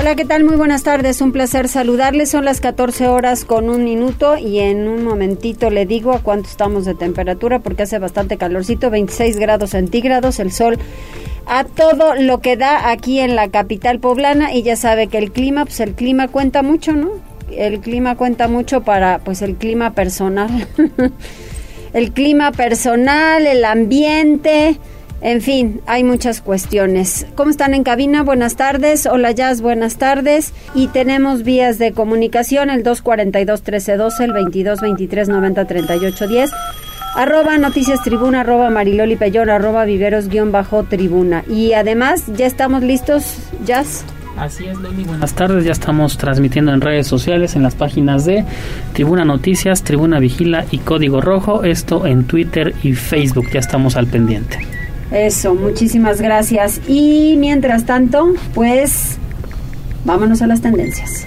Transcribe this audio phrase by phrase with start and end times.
[0.00, 0.44] Hola, ¿qué tal?
[0.44, 1.20] Muy buenas tardes.
[1.20, 2.30] Un placer saludarles.
[2.30, 6.48] Son las 14 horas con un minuto y en un momentito le digo a cuánto
[6.48, 10.78] estamos de temperatura porque hace bastante calorcito, 26 grados centígrados, el sol
[11.44, 15.32] a todo lo que da aquí en la capital poblana y ya sabe que el
[15.32, 17.10] clima, pues el clima cuenta mucho, ¿no?
[17.54, 20.66] El clima cuenta mucho para pues el clima personal.
[21.92, 24.78] el clima personal, el ambiente,
[25.22, 27.26] en fin, hay muchas cuestiones.
[27.34, 28.22] ¿Cómo están en cabina?
[28.22, 29.04] Buenas tardes.
[29.06, 30.54] Hola Jazz, buenas tardes.
[30.74, 36.50] Y tenemos vías de comunicación, el 242-1312, el 2223-903810.
[37.16, 39.18] Arroba Noticias Tribuna, arroba Mariloli
[39.50, 41.44] arroba Viveros guion bajo Tribuna.
[41.48, 43.36] Y además, ya estamos listos,
[43.66, 44.04] Jazz.
[44.38, 44.80] Así es.
[44.80, 45.64] Buenas tardes.
[45.64, 48.46] Ya estamos transmitiendo en redes sociales, en las páginas de
[48.94, 51.64] Tribuna Noticias, Tribuna Vigila y Código Rojo.
[51.64, 53.50] Esto en Twitter y Facebook.
[53.52, 54.79] Ya estamos al pendiente.
[55.10, 56.80] Eso, muchísimas gracias.
[56.86, 59.18] Y mientras tanto, pues
[60.04, 61.26] vámonos a las tendencias.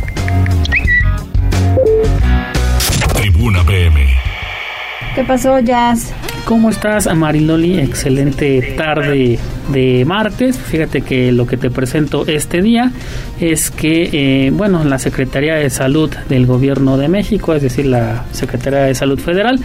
[3.16, 4.08] Tribuna PM.
[5.16, 6.12] ¿Qué pasó, Jazz?
[6.46, 7.80] ¿Cómo estás, Mariloli?
[7.80, 10.58] Excelente tarde de martes.
[10.58, 12.92] Fíjate que lo que te presento este día
[13.40, 14.10] es que,
[14.48, 18.96] eh, bueno, la Secretaría de Salud del Gobierno de México, es decir, la Secretaría de
[18.96, 19.60] Salud Federal,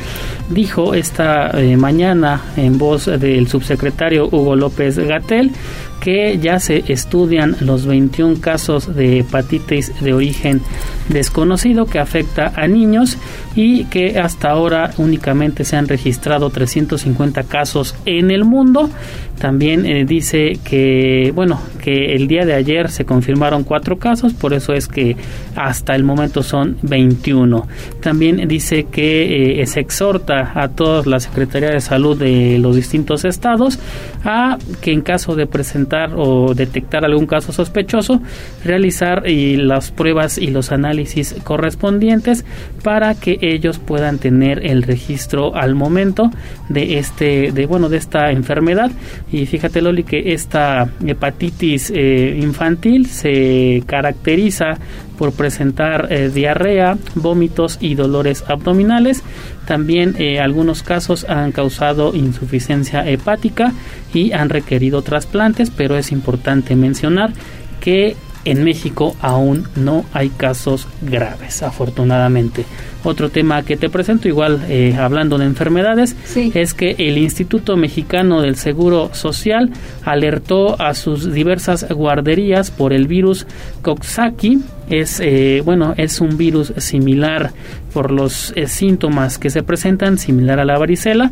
[0.49, 5.53] dijo esta eh, mañana en voz del subsecretario Hugo López Gatel
[6.01, 10.61] que ya se estudian los 21 casos de hepatitis de origen
[11.09, 13.19] desconocido que afecta a niños
[13.55, 18.91] y que hasta ahora únicamente se han registrado 350 casos en el mundo.
[19.39, 24.53] También eh, dice que, bueno, que el día de ayer se confirmaron cuatro casos, por
[24.53, 25.17] eso es que
[25.55, 27.67] hasta el momento son 21.
[28.01, 33.25] También dice que eh, se exhorta a toda la Secretaría de Salud de los distintos
[33.25, 33.79] estados
[34.25, 38.21] a que en caso de presentar o detectar algún caso sospechoso,
[38.65, 42.45] realizar y las pruebas y los análisis correspondientes
[42.83, 46.31] para que ellos puedan tener el registro al momento
[46.69, 48.91] de este, de bueno, de esta enfermedad.
[49.31, 54.79] Y fíjate Loli que esta hepatitis eh, infantil se caracteriza
[55.19, 59.23] por presentar eh, diarrea, vómitos y dolores abdominales.
[59.69, 63.75] También eh, algunos casos han causado insuficiencia hepática
[64.15, 67.35] y han requerido trasplantes, pero es importante mencionar
[67.79, 72.65] que en México aún no hay casos graves, afortunadamente.
[73.05, 78.43] Otro tema que te presento, igual eh, hablando de enfermedades, es que el Instituto Mexicano
[78.43, 79.71] del Seguro Social
[80.05, 83.47] alertó a sus diversas guarderías por el virus
[83.83, 84.59] Coxsackie.
[84.91, 87.53] Es, eh, bueno, es un virus similar
[87.93, 91.31] por los eh, síntomas que se presentan, similar a la varicela.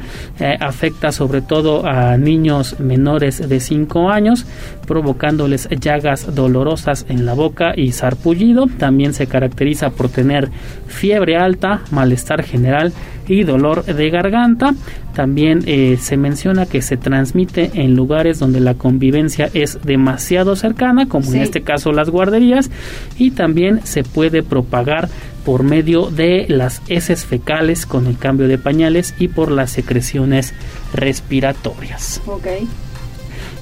[0.61, 4.47] afecta sobre todo a niños menores de 5 años,
[4.87, 8.67] provocándoles llagas dolorosas en la boca y sarpullido.
[8.79, 10.51] También se caracteriza por tener
[10.87, 11.56] fiebre alta
[11.91, 12.93] malestar general
[13.29, 14.75] y dolor de garganta.
[15.15, 21.09] También eh, se menciona que se transmite en lugares donde la convivencia es demasiado cercana,
[21.09, 22.71] como en este caso las guarderías,
[23.19, 25.09] y también se puede propagar
[25.45, 30.55] por medio de las heces fecales con el cambio de pañales y por las secreciones
[30.93, 32.21] respiratorias.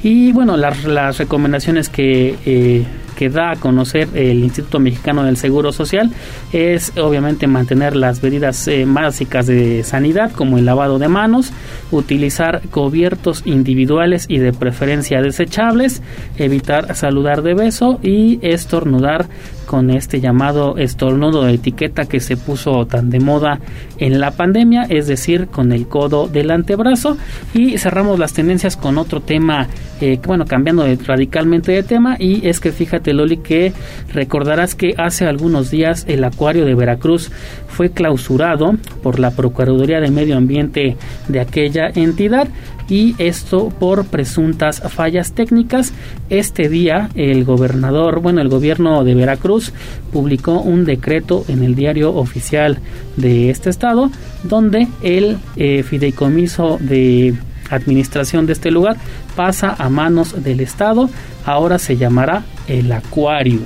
[0.03, 2.84] Y bueno, las, las recomendaciones que eh,
[3.16, 6.10] que da a conocer el Instituto Mexicano del Seguro Social
[6.52, 11.52] es obviamente mantener las medidas eh, básicas de sanidad como el lavado de manos,
[11.91, 16.02] utilizar cubiertos individuales y de preferencia desechables,
[16.38, 19.26] evitar saludar de beso y estornudar
[19.64, 23.61] con este llamado estornudo de etiqueta que se puso tan de moda
[23.99, 27.16] en la pandemia, es decir, con el codo del antebrazo.
[27.52, 29.69] Y cerramos las tendencias con otro tema,
[30.00, 33.72] eh, bueno, cambiando radicalmente de tema, y es que fíjate, Loli, que
[34.12, 37.31] recordarás que hace algunos días el acuario de Veracruz
[37.69, 40.96] fue clausurado por la Procuraduría de Medio Ambiente
[41.28, 42.49] de aquella entidad
[42.88, 45.92] y esto por presuntas fallas técnicas.
[46.31, 49.72] Este día el gobernador, bueno, el gobierno de Veracruz
[50.12, 52.78] publicó un decreto en el diario oficial
[53.16, 54.10] de este estado
[54.42, 57.34] donde el eh, fideicomiso de
[57.70, 58.96] administración de este lugar
[59.36, 61.08] pasa a manos del estado.
[61.44, 63.60] Ahora se llamará el acuario,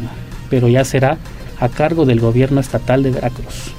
[0.50, 1.18] pero ya será
[1.60, 3.72] a cargo del gobierno estatal de Veracruz.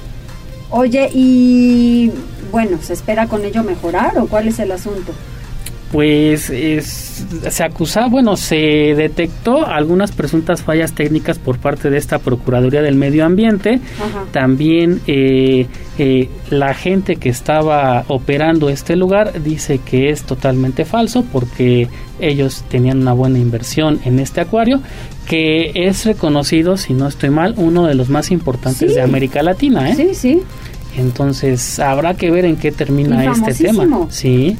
[0.70, 2.12] Oye, y
[2.52, 5.12] bueno, ¿se espera con ello mejorar o cuál es el asunto?
[5.90, 12.20] Pues es, se acusaba, bueno, se detectó algunas presuntas fallas técnicas por parte de esta
[12.20, 13.80] Procuraduría del Medio Ambiente.
[14.30, 15.66] También eh,
[15.98, 21.88] eh, la gente que estaba operando este lugar dice que es totalmente falso porque
[22.20, 24.80] ellos tenían una buena inversión en este acuario
[25.26, 29.90] que es reconocido, si no estoy mal, uno de los más importantes de América Latina.
[29.90, 29.94] ¿eh?
[29.96, 30.42] Sí, sí.
[30.96, 34.06] Entonces habrá que ver en qué termina este tema.
[34.10, 34.56] Sí.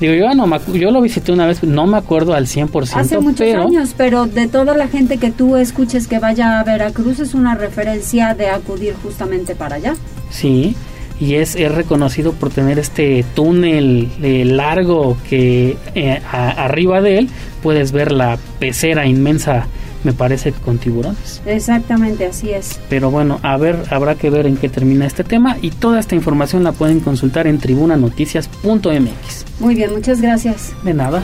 [0.00, 2.96] Digo, yo, no yo lo visité una vez, no me acuerdo al 100%.
[2.96, 7.20] Hace muchos años, pero de toda la gente que tú escuches que vaya a Veracruz
[7.20, 9.94] es una referencia de acudir justamente para allá.
[10.30, 10.74] Sí,
[11.20, 17.28] y es, es reconocido por tener este túnel eh, largo que eh, arriba de él
[17.62, 19.66] puedes ver la pecera inmensa
[20.04, 21.42] me parece que con tiburones.
[21.46, 22.80] Exactamente, así es.
[22.88, 26.14] Pero bueno, a ver, habrá que ver en qué termina este tema y toda esta
[26.14, 29.44] información la pueden consultar en tribunanoticias.mx.
[29.60, 30.72] Muy bien, muchas gracias.
[30.82, 31.22] De nada.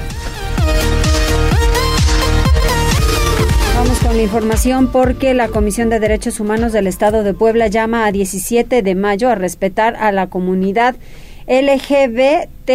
[3.74, 8.06] Vamos con la información porque la Comisión de Derechos Humanos del Estado de Puebla llama
[8.06, 10.96] a 17 de mayo a respetar a la comunidad
[11.46, 12.66] LGBTTIQ+.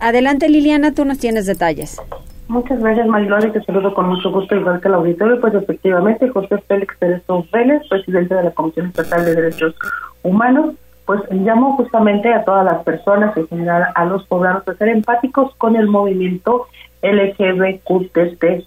[0.00, 1.98] Adelante Liliana, tú nos tienes detalles.
[2.48, 5.40] Muchas gracias, Marilón, y te saludo con mucho gusto, igual que el auditorio.
[5.40, 9.74] Pues efectivamente, José Félix Tereso Vélez, presidente de la Comisión Estatal de Derechos
[10.22, 10.74] Humanos,
[11.06, 15.54] pues llamó justamente a todas las personas, en general a los poblanos, a ser empáticos
[15.56, 16.66] con el movimiento
[17.02, 18.64] LGBTQT+.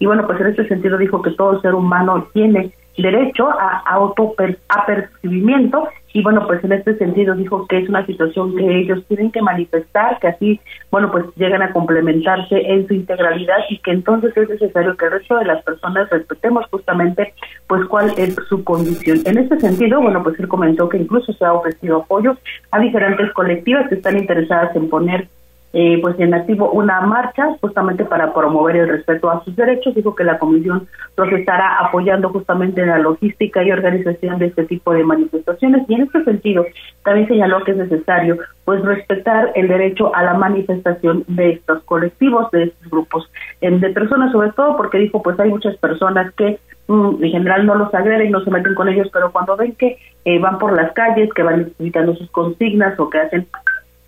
[0.00, 2.72] Y bueno, pues en este sentido dijo que todo ser humano tiene
[3.02, 8.80] derecho a autoapercibimiento y bueno, pues en este sentido dijo que es una situación que
[8.80, 10.60] ellos tienen que manifestar, que así,
[10.90, 15.12] bueno, pues llegan a complementarse en su integralidad y que entonces es necesario que el
[15.12, 17.34] resto de las personas respetemos justamente
[17.66, 19.18] pues cuál es su condición.
[19.26, 22.36] En este sentido, bueno, pues él comentó que incluso se ha ofrecido apoyo
[22.70, 25.28] a diferentes colectivas que están interesadas en poner
[25.74, 29.94] eh, pues en activo una marcha justamente para promover el respeto a sus derechos.
[29.94, 34.64] Dijo que la comisión los estará apoyando justamente en la logística y organización de este
[34.64, 36.64] tipo de manifestaciones y en este sentido
[37.04, 42.50] también señaló que es necesario pues respetar el derecho a la manifestación de estos colectivos,
[42.50, 43.30] de estos grupos
[43.60, 47.74] de personas, sobre todo porque dijo pues hay muchas personas que mm, en general no
[47.74, 50.92] los agreden, no se meten con ellos, pero cuando ven que eh, van por las
[50.92, 53.46] calles, que van gritando sus consignas o que hacen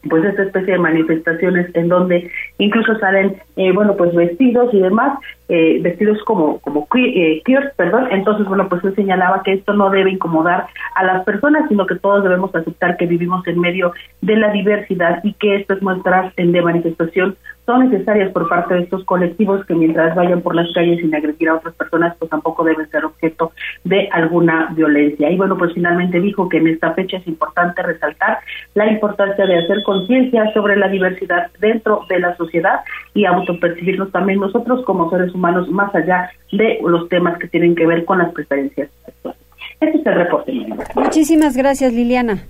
[0.09, 5.19] pues esta especie de manifestaciones en donde incluso salen eh, bueno pues vestidos y demás
[5.49, 7.43] eh, vestidos como como eh,
[7.77, 8.09] perdón.
[8.11, 11.97] Entonces bueno pues él señalaba que esto no debe incomodar a las personas sino que
[11.97, 13.93] todos debemos aceptar que vivimos en medio
[14.23, 17.37] de la diversidad y que estas muestras de manifestación
[17.71, 21.49] son necesarias por parte de estos colectivos que mientras vayan por las calles sin agredir
[21.49, 23.53] a otras personas, pues tampoco deben ser objeto
[23.85, 25.31] de alguna violencia.
[25.31, 28.39] Y bueno, pues finalmente dijo que en esta fecha es importante resaltar
[28.75, 32.81] la importancia de hacer conciencia sobre la diversidad dentro de la sociedad
[33.15, 37.87] y autopercibirnos también nosotros como seres humanos más allá de los temas que tienen que
[37.87, 39.41] ver con las preferencias sexuales.
[39.81, 40.53] Este es el reporte.
[40.97, 42.43] Muchísimas gracias, Liliana.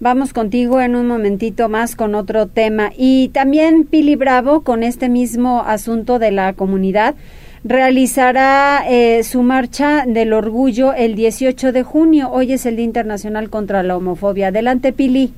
[0.00, 2.90] Vamos contigo en un momentito más con otro tema.
[2.96, 7.16] Y también Pili Bravo, con este mismo asunto de la comunidad,
[7.64, 12.30] realizará eh, su marcha del orgullo el 18 de junio.
[12.30, 14.48] Hoy es el Día Internacional contra la Homofobia.
[14.48, 15.30] Adelante, Pili.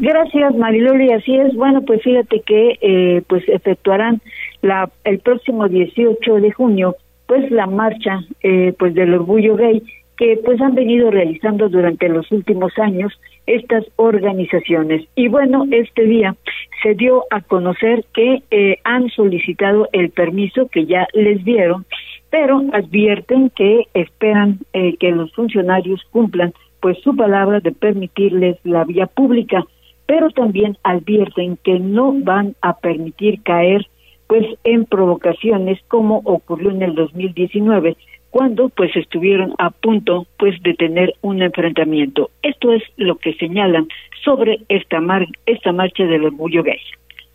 [0.00, 1.12] Gracias, Mariloli.
[1.12, 1.54] Así es.
[1.54, 4.20] Bueno, pues fíjate que eh, pues efectuarán
[4.60, 9.82] la, el próximo 18 de junio pues la marcha eh, pues del orgullo gay
[10.16, 13.12] que pues han venido realizando durante los últimos años
[13.46, 15.06] estas organizaciones.
[15.14, 16.36] Y bueno, este día
[16.82, 21.86] se dio a conocer que eh, han solicitado el permiso que ya les dieron,
[22.30, 28.84] pero advierten que esperan eh, que los funcionarios cumplan pues su palabra de permitirles la
[28.84, 29.64] vía pública,
[30.06, 33.86] pero también advierten que no van a permitir caer
[34.26, 37.96] pues en provocaciones como ocurrió en el 2019
[38.34, 42.30] cuando pues estuvieron a punto pues de tener un enfrentamiento.
[42.42, 43.86] Esto es lo que señalan
[44.24, 46.80] sobre esta mar esta marcha del orgullo gay.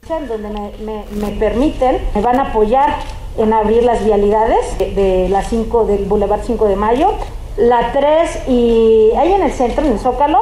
[0.10, 2.98] Donde me, permiten, me van a apoyar
[3.38, 7.13] en abrir las vialidades de, la 5 del Boulevard 5 de Mayo,
[7.56, 10.39] la 3 y ahí en el centro, en el Zócalo,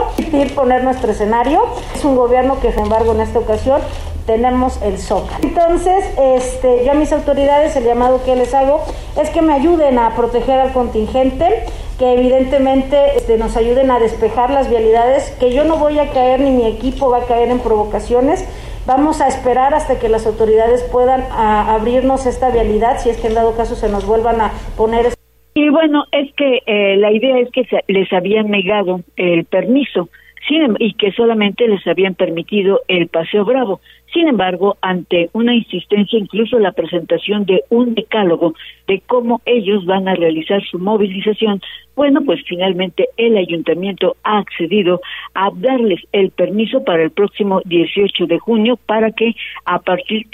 [0.55, 1.61] poner nuestro escenario.
[1.93, 3.79] Es un gobierno que, sin embargo, en esta ocasión
[4.27, 5.39] tenemos el Zócalo.
[5.41, 8.83] Entonces, este, yo a mis autoridades el llamado que les hago
[9.19, 11.63] es que me ayuden a proteger al contingente,
[11.97, 16.41] que evidentemente este, nos ayuden a despejar las vialidades, que yo no voy a caer
[16.41, 18.45] ni mi equipo va a caer en provocaciones.
[18.85, 23.33] Vamos a esperar hasta que las autoridades puedan abrirnos esta vialidad, si es que en
[23.33, 25.13] dado caso se nos vuelvan a poner
[25.55, 30.09] Y bueno, es que eh, la idea es que les habían negado el permiso
[30.49, 33.81] em, y que solamente les habían permitido el paseo bravo.
[34.13, 38.53] Sin embargo, ante una insistencia, incluso la presentación de un decálogo
[38.87, 41.61] de cómo ellos van a realizar su movilización,
[41.95, 45.01] bueno, pues finalmente el ayuntamiento ha accedido
[45.33, 49.35] a darles el permiso para el próximo 18 de junio para que
[49.65, 50.27] a partir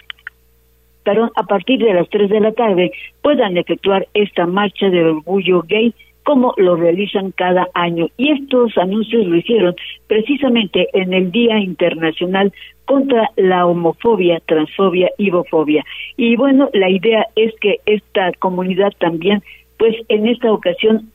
[1.36, 2.91] a partir de las 3 de la tarde
[3.22, 5.93] puedan efectuar esta marcha de orgullo gay
[6.24, 8.08] como lo realizan cada año.
[8.18, 9.75] Y estos anuncios lo hicieron
[10.08, 12.53] precisamente en el Día Internacional
[12.86, 15.86] contra la homofobia, transfobia y bofobia.
[16.18, 19.42] Y bueno, la idea es que esta comunidad también
[19.84, 21.12] pues en esta ocasión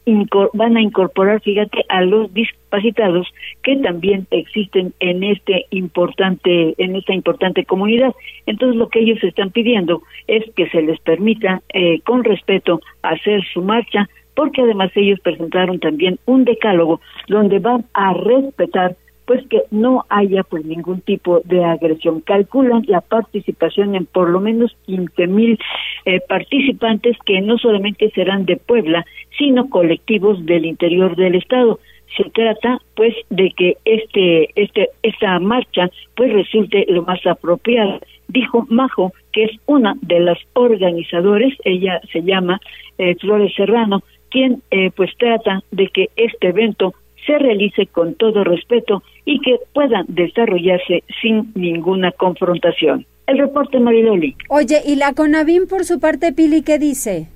[0.53, 3.27] van a incorporar, fíjate, a los discapacitados
[3.63, 8.15] que también existen en este importante, en esta importante comunidad.
[8.45, 13.43] Entonces lo que ellos están pidiendo es que se les permita, eh, con respeto, hacer
[13.55, 14.07] su marcha,
[14.39, 18.95] porque además ellos presentaron también un decálogo donde van a respetar
[19.27, 22.21] pues que no haya pues ningún tipo de agresión.
[22.21, 25.59] Calculan la participación en por lo menos 15 mil
[26.05, 29.05] eh, participantes que no solamente serán de Puebla,
[29.37, 31.81] sino colectivos del interior del estado.
[32.17, 37.99] Se trata pues de que este, este, esta marcha pues resulte lo más apropiada.
[38.29, 42.61] Dijo Majo, que es una de las organizadores, ella se llama
[42.99, 46.95] eh, Flores Serrano, quien eh, pues trata de que este evento
[47.27, 53.07] se realice con todo respeto y que puedan desarrollarse sin ninguna confrontación.
[53.27, 54.35] El reporte Mariloli.
[54.49, 57.29] Oye, ¿y la CONAVIM por su parte, Pili, qué dice?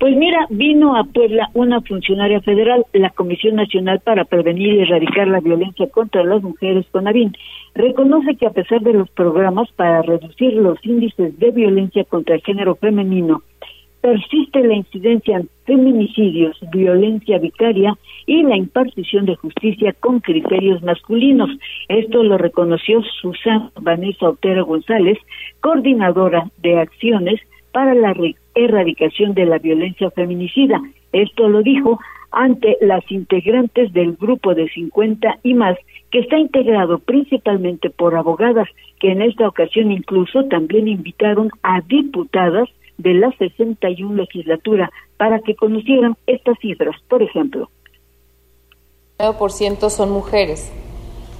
[0.00, 5.28] Pues mira, vino a Puebla una funcionaria federal, la Comisión Nacional para Prevenir y Erradicar
[5.28, 7.32] la Violencia contra las Mujeres, CONAVIM.
[7.74, 12.42] Reconoce que a pesar de los programas para reducir los índices de violencia contra el
[12.42, 13.42] género femenino
[14.04, 17.96] persiste la incidencia en feminicidios, violencia vicaria
[18.26, 21.48] y la impartición de justicia con criterios masculinos.
[21.88, 25.16] Esto lo reconoció Susana Vanessa Otero González,
[25.60, 27.40] coordinadora de acciones
[27.72, 28.14] para la
[28.54, 30.82] erradicación de la violencia feminicida.
[31.12, 31.98] Esto lo dijo
[32.30, 35.78] ante las integrantes del grupo de 50 y más,
[36.10, 38.68] que está integrado principalmente por abogadas,
[39.00, 45.54] que en esta ocasión incluso también invitaron a diputadas de la 61 legislatura para que
[45.54, 46.96] conocieran estas cifras.
[47.08, 47.68] Por ejemplo,
[49.18, 50.72] 9% son mujeres.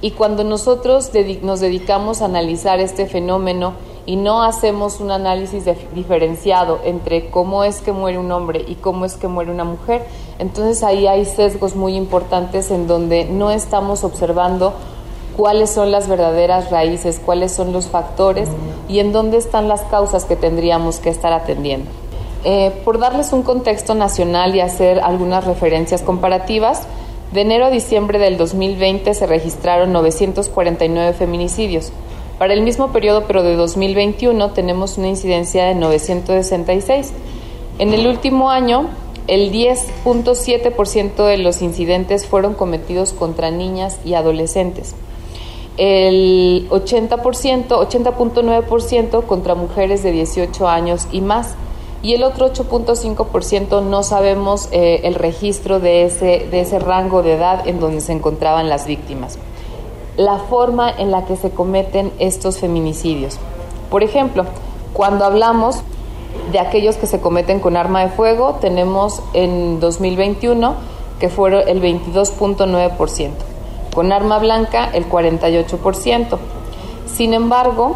[0.01, 3.73] Y cuando nosotros nos dedicamos a analizar este fenómeno
[4.05, 9.05] y no hacemos un análisis diferenciado entre cómo es que muere un hombre y cómo
[9.05, 10.05] es que muere una mujer,
[10.37, 14.73] entonces ahí hay sesgos muy importantes en donde no estamos observando
[15.35, 18.49] cuáles son las verdaderas raíces, cuáles son los factores
[18.87, 21.89] y en dónde están las causas que tendríamos que estar atendiendo.
[22.43, 26.83] Eh, por darles un contexto nacional y hacer algunas referencias comparativas,
[27.31, 31.91] de enero a diciembre del 2020 se registraron 949 feminicidios.
[32.37, 37.13] Para el mismo periodo, pero de 2021, tenemos una incidencia de 966.
[37.79, 38.89] En el último año,
[39.27, 44.95] el 10.7% de los incidentes fueron cometidos contra niñas y adolescentes
[45.77, 51.55] el 80%, 80.9% contra mujeres de 18 años y más.
[52.01, 57.33] Y el otro 8.5% no sabemos eh, el registro de ese, de ese rango de
[57.33, 59.39] edad en donde se encontraban las víctimas.
[60.15, 63.39] La forma en la que se cometen estos feminicidios.
[63.89, 64.45] Por ejemplo,
[64.93, 65.77] cuando hablamos
[66.51, 70.75] de aquellos que se cometen con arma de fuego, tenemos en 2021
[71.19, 73.54] que fueron el 22.9%
[73.95, 76.37] con arma blanca el 48%.
[77.07, 77.95] Sin embargo,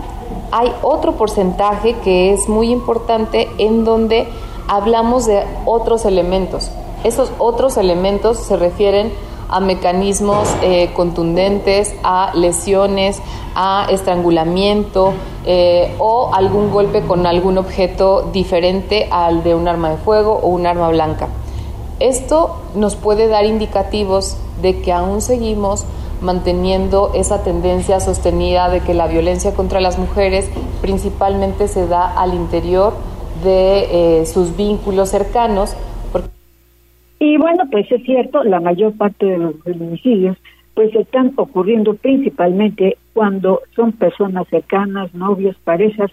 [0.51, 4.27] hay otro porcentaje que es muy importante en donde
[4.67, 6.71] hablamos de otros elementos.
[7.03, 9.11] Esos otros elementos se refieren
[9.49, 13.21] a mecanismos eh, contundentes, a lesiones,
[13.55, 15.13] a estrangulamiento
[15.45, 20.47] eh, o algún golpe con algún objeto diferente al de un arma de fuego o
[20.47, 21.29] un arma blanca.
[21.99, 25.85] Esto nos puede dar indicativos de que aún seguimos
[26.21, 30.49] manteniendo esa tendencia sostenida de que la violencia contra las mujeres
[30.81, 32.93] principalmente se da al interior
[33.43, 35.75] de eh, sus vínculos cercanos.
[37.19, 40.37] Y bueno, pues es cierto, la mayor parte de los feminicidios
[40.73, 46.09] pues están ocurriendo principalmente cuando son personas cercanas, novios, parejas,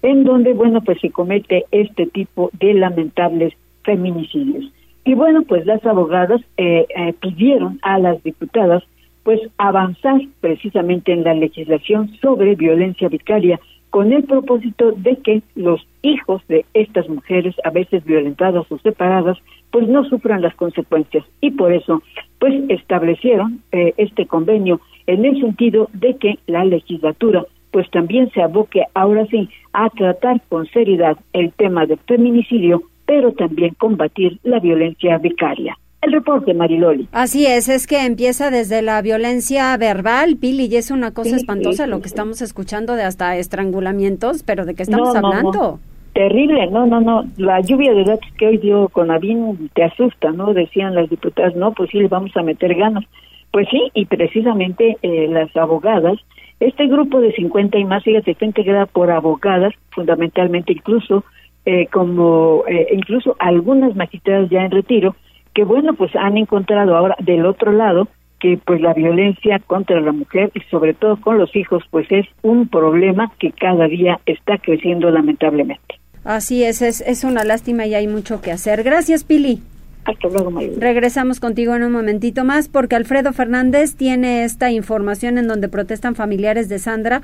[0.00, 4.72] en donde, bueno, pues se comete este tipo de lamentables feminicidios.
[5.06, 8.82] Y bueno, pues las abogadas eh, eh, pidieron a las diputadas
[9.22, 13.58] pues avanzar precisamente en la legislación sobre violencia vicaria
[13.90, 19.38] con el propósito de que los hijos de estas mujeres, a veces violentadas o separadas,
[19.70, 21.24] pues no sufran las consecuencias.
[21.40, 22.02] Y por eso,
[22.40, 28.42] pues establecieron eh, este convenio en el sentido de que la legislatura pues también se
[28.42, 34.60] aboque ahora sí a tratar con seriedad el tema del feminicidio, pero también combatir la
[34.60, 35.76] violencia vicaria.
[36.02, 37.08] El reporte, Mariloli.
[37.12, 41.86] Así es, es que empieza desde la violencia verbal, Pili, y es una cosa espantosa
[41.86, 45.80] lo que estamos escuchando de hasta estrangulamientos, pero ¿de qué estamos hablando?
[46.12, 47.24] Terrible, no, no, no.
[47.36, 50.54] La lluvia de datos que hoy dio Conavin te asusta, ¿no?
[50.54, 53.04] Decían las diputadas, no, pues sí, le vamos a meter ganas.
[53.50, 56.18] Pues sí, y precisamente eh, las abogadas
[56.60, 61.24] este grupo de 50 y más, fíjate, está integrada por abogadas, fundamentalmente incluso
[61.66, 65.16] eh, como eh, incluso algunas magistradas ya en retiro,
[65.52, 68.08] que bueno, pues han encontrado ahora del otro lado
[68.38, 72.26] que pues la violencia contra la mujer y sobre todo con los hijos pues es
[72.42, 75.96] un problema que cada día está creciendo lamentablemente.
[76.24, 78.82] Así es, es, es una lástima y hay mucho que hacer.
[78.82, 79.60] Gracias, Pili.
[80.04, 85.48] Hasta luego, Regresamos contigo en un momentito más porque Alfredo Fernández tiene esta información en
[85.48, 87.22] donde protestan familiares de Sandra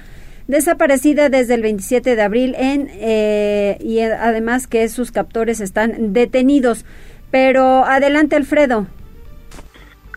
[0.49, 6.84] desaparecida desde el 27 de abril en eh, y además que sus captores están detenidos.
[7.30, 8.87] Pero adelante, Alfredo.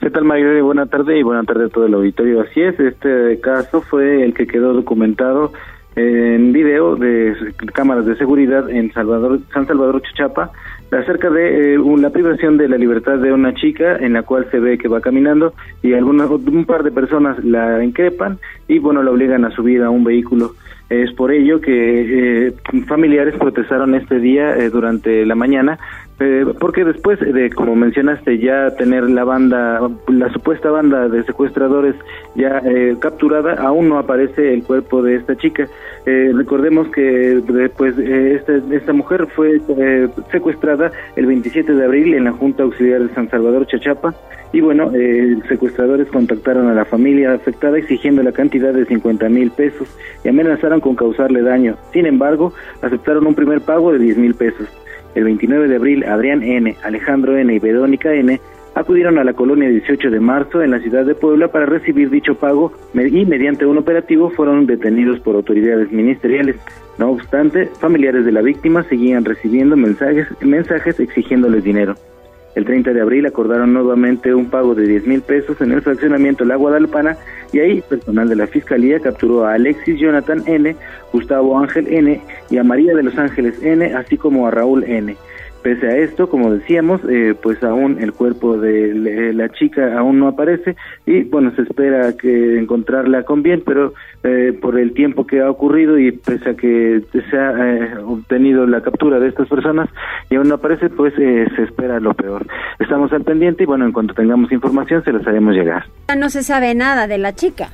[0.01, 0.61] ¿Qué tal, María?
[0.61, 2.41] Buenas tardes y buenas tardes a todo el auditorio.
[2.41, 5.51] Así es, este caso fue el que quedó documentado
[5.95, 10.51] en video de cámaras de seguridad en Salvador, San Salvador Chichapa
[10.99, 14.59] acerca de eh, la privación de la libertad de una chica en la cual se
[14.59, 19.11] ve que va caminando y algunas un par de personas la increpan y bueno la
[19.11, 20.51] obligan a subir a un vehículo
[20.89, 22.53] es por ello que eh,
[22.87, 25.79] familiares protestaron este día eh, durante la mañana
[26.17, 31.95] eh, porque después de, como mencionaste, ya tener la banda, la supuesta banda de secuestradores
[32.35, 35.67] ya eh, capturada, aún no aparece el cuerpo de esta chica.
[36.05, 39.59] Recordemos que después esta, esta mujer fue
[40.31, 44.13] secuestrada el 27 de abril en la Junta Auxiliar de San Salvador, Chachapa,
[44.55, 44.89] y bueno,
[45.49, 49.89] secuestradores contactaron a la familia afectada exigiendo la cantidad de 50 mil pesos
[50.23, 51.75] y amenazaron con causarle daño.
[51.91, 54.69] Sin embargo, aceptaron un primer pago de 10 mil pesos.
[55.13, 57.53] El 29 de abril, Adrián N., Alejandro N.
[57.53, 58.39] y Verónica N.
[58.75, 62.35] acudieron a la colonia 18 de marzo en la ciudad de Puebla para recibir dicho
[62.35, 66.55] pago y mediante un operativo fueron detenidos por autoridades ministeriales.
[66.97, 71.95] No obstante, familiares de la víctima seguían recibiendo mensajes, mensajes exigiéndoles dinero.
[72.55, 76.45] El 30 de abril acordaron nuevamente un pago de 10 mil pesos en el fraccionamiento
[76.45, 77.17] La Guadalupana
[77.51, 80.75] y ahí personal de la Fiscalía capturó a Alexis Jonathan N.,
[81.11, 82.21] Gustavo Ángel N.
[82.49, 85.15] y a María de los Ángeles N., así como a Raúl N.
[85.65, 90.27] Pese a esto, como decíamos, eh, pues aún el cuerpo de la chica aún no
[90.27, 90.75] aparece
[91.07, 95.49] y bueno, se espera que encontrarla con bien, pero eh, por el tiempo que ha
[95.49, 99.89] ocurrido y pese a que se ha eh, obtenido la captura de estas personas
[100.29, 102.45] y aún no aparece, pues se espera lo peor.
[102.77, 105.85] Estamos al pendiente y bueno, en cuanto tengamos información se las haremos llegar.
[106.15, 107.69] No se sabe nada de la chica.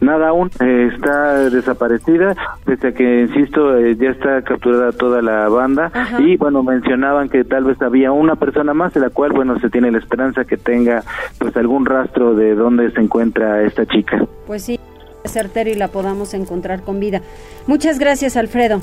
[0.00, 2.34] Nada aún, eh, está desaparecida,
[2.64, 7.44] pese a que, insisto, eh, ya está capturada toda la banda y, bueno, mencionaban que
[7.44, 10.56] tal vez había una persona más, de la cual, bueno, se tiene la esperanza que
[10.56, 11.02] tenga,
[11.38, 14.24] pues, algún rastro de dónde se encuentra esta chica.
[14.46, 14.80] Pues sí,
[15.24, 17.20] certero y la podamos encontrar con vida.
[17.66, 18.80] Muchas gracias, Alfredo.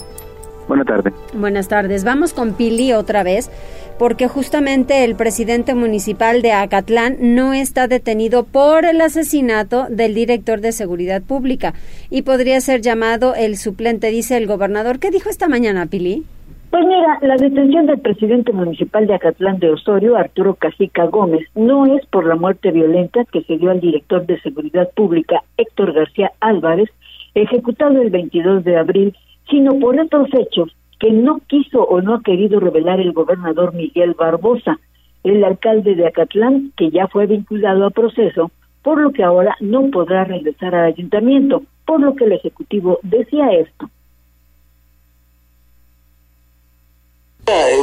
[0.68, 1.14] Buenas tardes.
[1.34, 2.04] Buenas tardes.
[2.04, 3.50] Vamos con Pili otra vez,
[3.98, 10.60] porque justamente el presidente municipal de Acatlán no está detenido por el asesinato del director
[10.60, 11.74] de Seguridad Pública
[12.10, 15.00] y podría ser llamado el suplente, dice el gobernador.
[15.00, 16.24] ¿Qué dijo esta mañana, Pili?
[16.70, 21.86] Pues mira, la detención del presidente municipal de Acatlán de Osorio, Arturo Cajica Gómez, no
[21.96, 26.34] es por la muerte violenta que se dio al director de Seguridad Pública, Héctor García
[26.42, 26.90] Álvarez,
[27.36, 29.16] ejecutado el 22 de abril
[29.50, 34.14] sino por otros hechos que no quiso o no ha querido revelar el gobernador Miguel
[34.14, 34.80] Barbosa,
[35.24, 39.90] el alcalde de Acatlán, que ya fue vinculado a proceso, por lo que ahora no
[39.92, 43.90] podrá regresar al ayuntamiento, por lo que el Ejecutivo decía esto.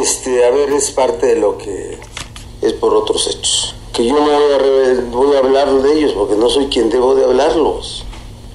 [0.03, 1.99] Este, a ver, es parte de lo que
[2.61, 3.75] es por otros hechos.
[3.93, 7.15] Que yo no voy a, voy a hablar de ellos porque no soy quien debo
[7.15, 8.05] de hablarlos.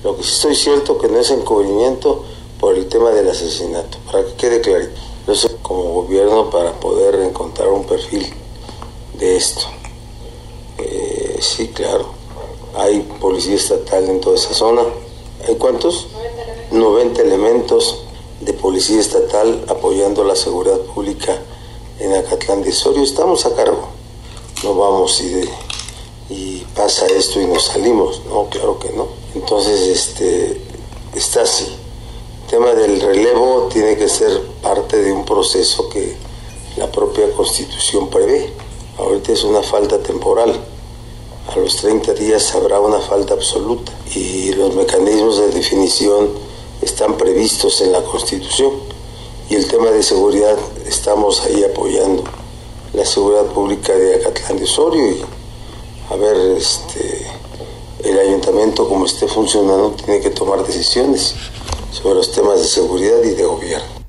[0.03, 2.25] Lo que sí estoy cierto que no es encubrimiento
[2.59, 4.99] por el tema del asesinato, para que quede clarito.
[5.25, 8.27] Yo soy como gobierno para poder encontrar un perfil
[9.13, 9.61] de esto.
[10.77, 12.09] Eh, sí, claro,
[12.75, 14.83] hay policía estatal en toda esa zona.
[15.47, 16.07] ¿Hay cuántos?
[16.71, 18.03] 90 elementos
[18.41, 21.41] de policía estatal apoyando la seguridad pública
[21.99, 23.03] en Acatlán de Sorio.
[23.03, 23.87] Estamos a cargo.
[24.63, 25.49] No vamos y,
[26.29, 28.21] y pasa esto y nos salimos.
[28.27, 29.07] No, claro que no.
[29.33, 30.61] Entonces, este,
[31.15, 31.78] está así
[32.49, 36.17] tema del relevo tiene que ser parte de un proceso que
[36.77, 38.51] la propia Constitución prevé.
[38.97, 40.59] Ahorita es una falta temporal.
[41.47, 46.29] A los 30 días habrá una falta absoluta y los mecanismos de definición
[46.81, 48.71] están previstos en la Constitución.
[49.49, 50.57] Y el tema de seguridad
[50.87, 52.23] estamos ahí apoyando
[52.93, 55.21] la seguridad pública de Acatlán de Osorio y
[56.09, 57.27] a ver, este,
[58.03, 61.35] el ayuntamiento como esté funcionando tiene que tomar decisiones
[61.91, 63.99] sobre los temas de seguridad y de gobierno.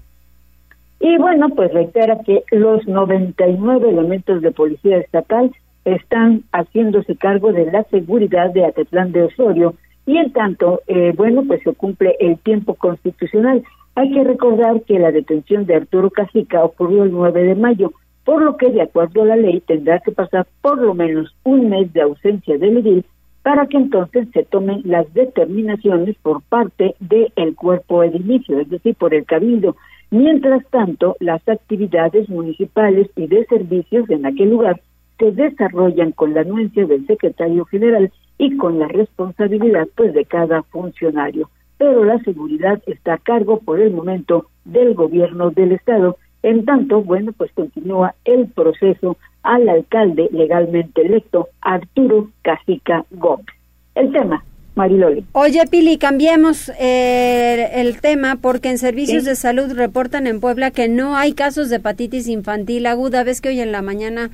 [1.00, 5.50] Y bueno, pues reitera que los 99 elementos de policía estatal
[5.84, 9.74] están haciéndose cargo de la seguridad de Atetlán de Osorio
[10.06, 13.62] y en tanto, eh, bueno, pues se cumple el tiempo constitucional.
[13.94, 17.92] Hay que recordar que la detención de Arturo Cajica ocurrió el 9 de mayo,
[18.24, 21.70] por lo que de acuerdo a la ley tendrá que pasar por lo menos un
[21.70, 23.04] mes de ausencia del edil
[23.42, 29.14] para que entonces se tomen las determinaciones por parte del cuerpo edilicio, es decir, por
[29.14, 29.76] el cabildo.
[30.10, 34.80] Mientras tanto, las actividades municipales y de servicios en aquel lugar
[35.18, 40.62] se desarrollan con la anuencia del secretario general y con la responsabilidad pues de cada
[40.64, 41.50] funcionario.
[41.78, 46.16] Pero la seguridad está a cargo por el momento del gobierno del estado.
[46.42, 53.46] En tanto, bueno, pues continúa el proceso al alcalde legalmente electo, Arturo Cajica Gómez.
[53.94, 55.24] El tema, Mariloli.
[55.32, 60.88] Oye, Pili, cambiemos eh, el tema porque en servicios de salud reportan en Puebla que
[60.88, 63.24] no hay casos de hepatitis infantil aguda.
[63.24, 64.30] Ves que hoy en la mañana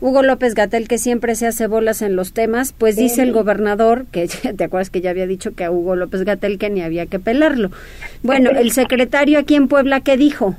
[0.00, 4.06] Hugo López Gatel, que siempre se hace bolas en los temas, pues dice el gobernador,
[4.12, 7.06] que te acuerdas que ya había dicho que a Hugo López Gatel que ni había
[7.06, 7.70] que pelarlo.
[8.22, 10.56] Bueno, el secretario aquí en Puebla, ¿qué dijo?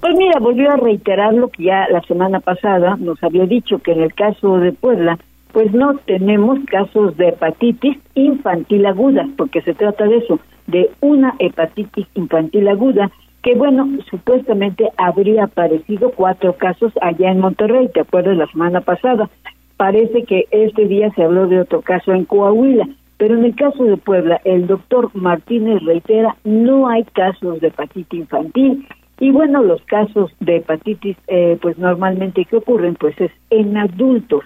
[0.00, 3.92] Pues mira, volvió a reiterar lo que ya la semana pasada nos había dicho, que
[3.92, 5.18] en el caso de Puebla,
[5.52, 11.34] pues no tenemos casos de hepatitis infantil aguda, porque se trata de eso, de una
[11.38, 13.10] hepatitis infantil aguda,
[13.42, 19.30] que bueno, supuestamente habría aparecido cuatro casos allá en Monterrey, ¿te acuerdas la semana pasada?
[19.78, 23.84] Parece que este día se habló de otro caso en Coahuila, pero en el caso
[23.84, 28.86] de Puebla, el doctor Martínez reitera, no hay casos de hepatitis infantil
[29.18, 34.44] y bueno, los casos de hepatitis, eh, pues normalmente que ocurren, pues es en adultos,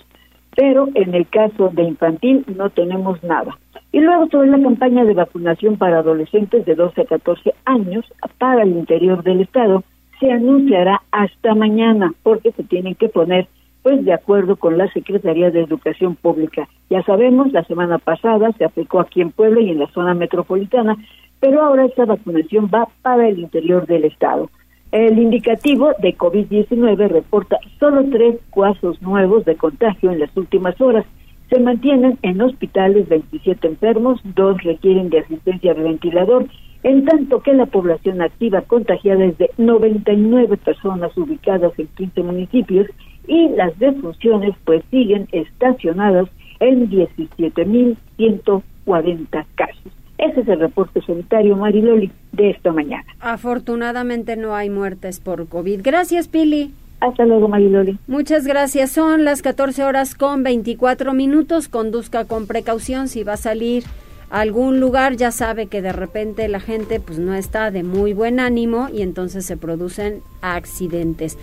[0.56, 3.59] pero en el caso de infantil no tenemos nada.
[3.92, 8.04] Y luego sobre la campaña de vacunación para adolescentes de 12 a 14 años
[8.38, 9.83] para el interior del estado
[10.20, 13.48] se anunciará hasta mañana porque se tienen que poner
[13.83, 16.68] pues de acuerdo con la Secretaría de Educación Pública.
[16.90, 20.96] Ya sabemos, la semana pasada se aplicó aquí en Puebla y en la zona metropolitana,
[21.40, 24.50] pero ahora esta vacunación va para el interior del estado.
[24.92, 31.07] El indicativo de COVID-19 reporta solo tres casos nuevos de contagio en las últimas horas.
[31.48, 36.46] Se mantienen en hospitales 27 enfermos, dos requieren de asistencia de ventilador,
[36.83, 42.88] en tanto que la población activa contagiada es de 99 personas ubicadas en 15 municipios
[43.29, 49.99] y las defunciones pues siguen estacionadas en 17.140 casos.
[50.20, 53.06] Ese es el reporte sanitario, Mariloli, de esta mañana.
[53.20, 55.80] Afortunadamente no hay muertes por COVID.
[55.83, 56.74] Gracias, Pili.
[57.00, 57.98] Hasta luego, Mariloli.
[58.06, 58.90] Muchas gracias.
[58.90, 61.68] Son las 14 horas con 24 minutos.
[61.68, 63.85] Conduzca con precaución si va a salir
[64.28, 65.16] a algún lugar.
[65.16, 69.00] Ya sabe que de repente la gente pues no está de muy buen ánimo y
[69.00, 71.38] entonces se producen accidentes.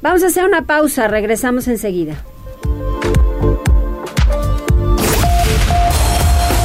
[0.00, 1.08] Vamos a hacer una pausa.
[1.08, 2.22] Regresamos enseguida.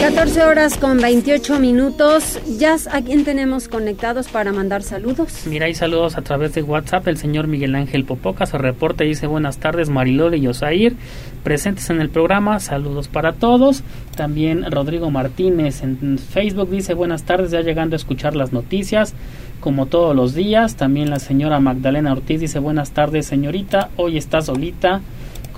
[0.00, 2.38] 14 horas con 28 minutos.
[2.56, 5.44] Jazz, ¿a quién tenemos conectados para mandar saludos?
[5.46, 7.08] Mira, hay saludos a través de WhatsApp.
[7.08, 10.94] El señor Miguel Ángel Popoca se reporta y dice buenas tardes Marilole y Osair,
[11.42, 12.60] presentes en el programa.
[12.60, 13.82] Saludos para todos.
[14.16, 19.14] También Rodrigo Martínez en Facebook dice buenas tardes, ya llegando a escuchar las noticias
[19.60, 20.76] como todos los días.
[20.76, 25.00] También la señora Magdalena Ortiz dice buenas tardes señorita, hoy está solita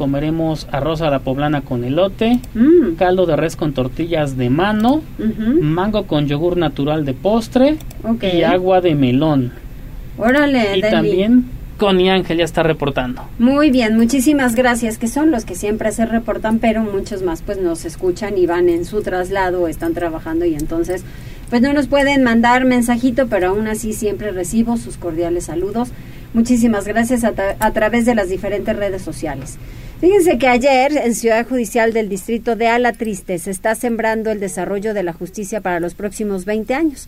[0.00, 2.94] comeremos arroz a la poblana con elote, Mm.
[2.96, 5.02] caldo de res con tortillas de mano,
[5.60, 7.76] mango con yogur natural de postre
[8.32, 9.52] y agua de melón.
[10.16, 10.90] Órale, y Deli.
[10.90, 11.44] también
[11.76, 13.22] Connie Ángel ya está reportando.
[13.38, 17.58] Muy bien, muchísimas gracias, que son los que siempre se reportan, pero muchos más pues
[17.60, 21.04] nos escuchan y van en su traslado, están trabajando y entonces
[21.50, 25.88] pues no nos pueden mandar mensajito, pero aún así siempre recibo sus cordiales saludos.
[26.32, 29.58] Muchísimas gracias a, tra- a través de las diferentes redes sociales.
[30.00, 34.40] Fíjense que ayer en Ciudad Judicial del Distrito de Ala Triste se está sembrando el
[34.40, 37.06] desarrollo de la justicia para los próximos 20 años.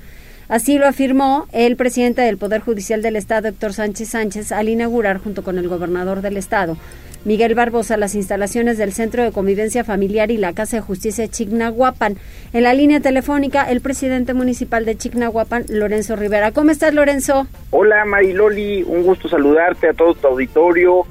[0.50, 5.16] Así lo afirmó el presidente del Poder Judicial del Estado, Héctor Sánchez Sánchez, al inaugurar
[5.16, 6.76] junto con el gobernador del Estado,
[7.24, 11.30] Miguel Barbosa, las instalaciones del Centro de Convivencia Familiar y la Casa de Justicia de
[11.30, 12.18] Chignahuapan.
[12.52, 16.52] En la línea telefónica, el presidente municipal de Chignahuapan, Lorenzo Rivera.
[16.52, 17.46] ¿Cómo estás, Lorenzo?
[17.70, 18.82] Hola, Mariloli.
[18.82, 21.06] Un gusto saludarte a todo tu auditorio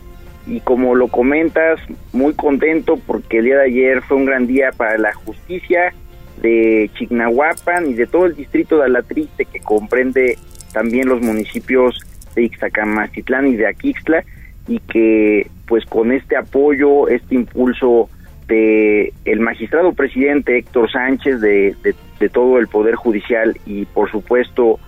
[0.51, 1.79] y como lo comentas,
[2.11, 5.93] muy contento porque el día de ayer fue un gran día para la justicia
[6.41, 10.37] de Chignahuapan y de todo el distrito de Alatriste que comprende
[10.73, 11.97] también los municipios
[12.35, 14.25] de Ixtacamacitlán y de Aquixtla
[14.67, 18.09] y que pues con este apoyo, este impulso
[18.49, 21.77] de el magistrado presidente Héctor Sánchez de,
[22.19, 24.79] de todo el Poder Judicial y por supuesto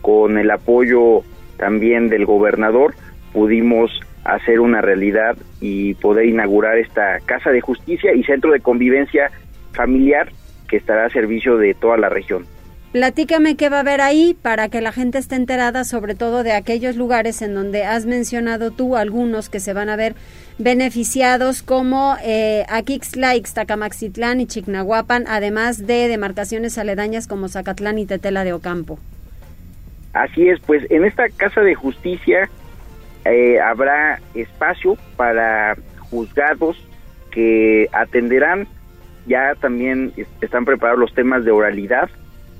[0.00, 1.22] con el apoyo
[1.56, 2.94] también del gobernador
[3.32, 3.90] pudimos
[4.24, 9.30] hacer una realidad y poder inaugurar esta Casa de Justicia y Centro de Convivencia
[9.72, 10.28] Familiar
[10.68, 12.44] que estará a servicio de toda la región.
[12.92, 16.52] Platícame qué va a haber ahí para que la gente esté enterada, sobre todo de
[16.52, 20.14] aquellos lugares en donde has mencionado tú algunos que se van a ver
[20.58, 28.42] beneficiados, como eh, Aquixla, Ixtacamaxitlán y Chignahuapan, además de demarcaciones aledañas como Zacatlán y Tetela
[28.44, 28.98] de Ocampo.
[30.14, 32.48] Así es, pues en esta Casa de Justicia
[33.30, 35.76] eh, habrá espacio para
[36.10, 36.76] juzgados
[37.30, 38.66] que atenderán,
[39.26, 42.08] ya también están preparados los temas de oralidad,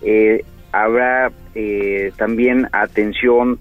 [0.03, 3.59] eh, habrá eh, también atención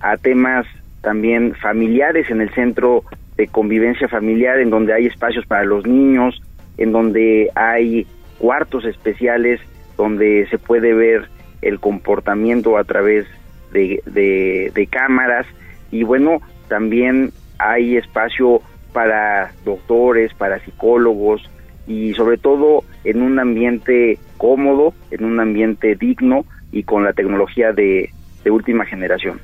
[0.00, 0.66] a temas
[1.00, 3.02] también familiares en el centro
[3.36, 6.40] de convivencia familiar, en donde hay espacios para los niños,
[6.78, 8.06] en donde hay
[8.38, 9.60] cuartos especiales
[9.96, 11.28] donde se puede ver
[11.62, 13.26] el comportamiento a través
[13.72, 15.46] de, de, cámaras
[15.90, 21.48] y bueno, también hay espacio para doctores, para psicólogos
[21.86, 27.72] y sobre todo en un ambiente cómodo, en un ambiente digno y con la tecnología
[27.72, 28.10] de,
[28.46, 29.38] última generación.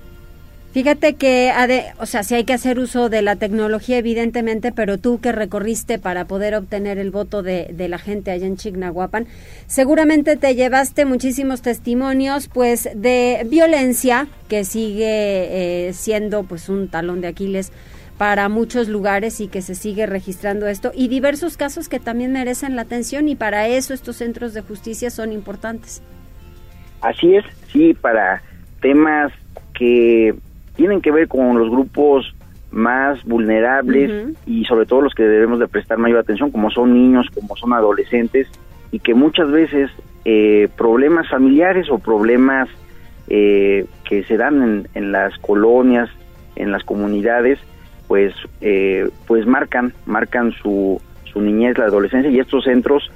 [0.77, 1.51] Fíjate que,
[1.97, 5.99] o sea, sí hay que hacer uso de la tecnología, evidentemente, pero tú que recorriste
[5.99, 9.27] para poder obtener el voto de, de la gente allá en Chignahuapan,
[9.67, 17.23] seguramente te llevaste muchísimos testimonios, pues, de violencia que sigue eh, siendo, pues, un talón
[17.23, 17.73] de Aquiles
[18.19, 22.77] para muchos lugares y que se sigue registrando esto y diversos casos que también merecen
[22.77, 26.03] la atención y para eso estos centros de justicia son importantes.
[27.01, 28.43] Así es, sí, para
[28.83, 29.33] temas
[29.73, 30.35] que
[30.77, 32.35] tienen que ver con los grupos
[32.71, 37.27] más vulnerables y sobre todo los que debemos de prestar mayor atención, como son niños,
[37.35, 38.49] como son adolescentes,
[38.91, 39.91] y que muchas veces
[40.25, 42.69] eh, problemas familiares o problemas
[43.29, 46.11] eh, que se dan en, en, las colonias,
[46.55, 47.59] en las comunidades,
[48.09, 53.11] pues, eh, pues marcan, marcan su, su niñez, la adolescencia, y estos centros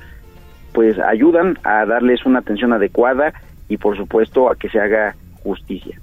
[0.73, 3.33] pues ayudan a darles una atención adecuada
[3.69, 6.01] y por supuesto a que se haga justicia.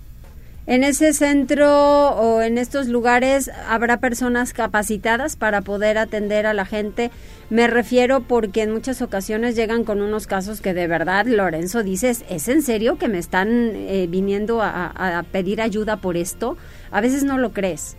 [0.68, 6.66] En ese centro o en estos lugares habrá personas capacitadas para poder atender a la
[6.66, 7.10] gente.
[7.50, 12.26] Me refiero porque en muchas ocasiones llegan con unos casos que de verdad, Lorenzo, dices,
[12.30, 16.58] ¿es en serio que me están eh, viniendo a, pedir ayuda por esto?
[16.92, 17.96] A veces no lo crees.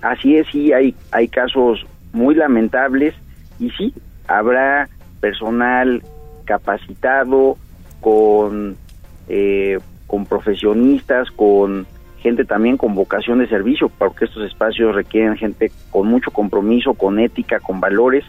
[0.00, 3.16] Así es, sí, hay, hay casos muy lamentables
[3.58, 3.92] y sí,
[4.28, 4.88] habrá
[5.20, 6.04] personal
[6.44, 7.56] capacitado
[8.00, 8.76] con
[9.28, 9.78] eh,
[10.10, 11.86] con profesionistas, con
[12.18, 17.20] gente también con vocación de servicio, porque estos espacios requieren gente con mucho compromiso, con
[17.20, 18.24] ética, con valores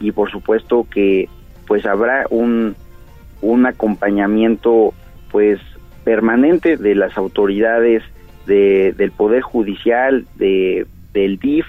[0.00, 1.28] y por supuesto que
[1.66, 2.74] pues habrá un,
[3.42, 4.94] un acompañamiento
[5.30, 5.60] pues
[6.04, 8.02] permanente de las autoridades
[8.46, 11.66] de, del Poder Judicial, de, del DIF,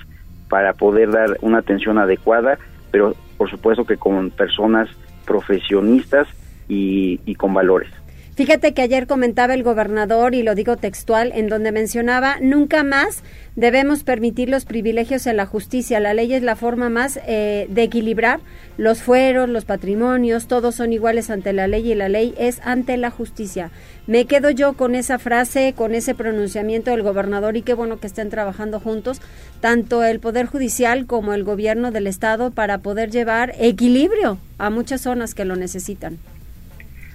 [0.47, 2.57] para poder dar una atención adecuada,
[2.89, 4.87] pero por supuesto que con personas
[5.25, 6.25] profesionistas
[6.69, 7.91] y, y con valores.
[8.37, 13.23] Fíjate que ayer comentaba el gobernador, y lo digo textual, en donde mencionaba, nunca más
[13.55, 15.99] debemos permitir los privilegios en la justicia.
[15.99, 18.39] La ley es la forma más eh, de equilibrar
[18.77, 22.95] los fueros, los patrimonios, todos son iguales ante la ley y la ley es ante
[22.97, 23.71] la justicia.
[24.05, 28.05] Me quedo yo con esa frase, con ese pronunciamiento del gobernador y qué bueno que
[28.05, 29.19] estén trabajando juntos,
[29.61, 35.01] tanto el Poder Judicial como el gobierno del Estado, para poder llevar equilibrio a muchas
[35.01, 36.19] zonas que lo necesitan.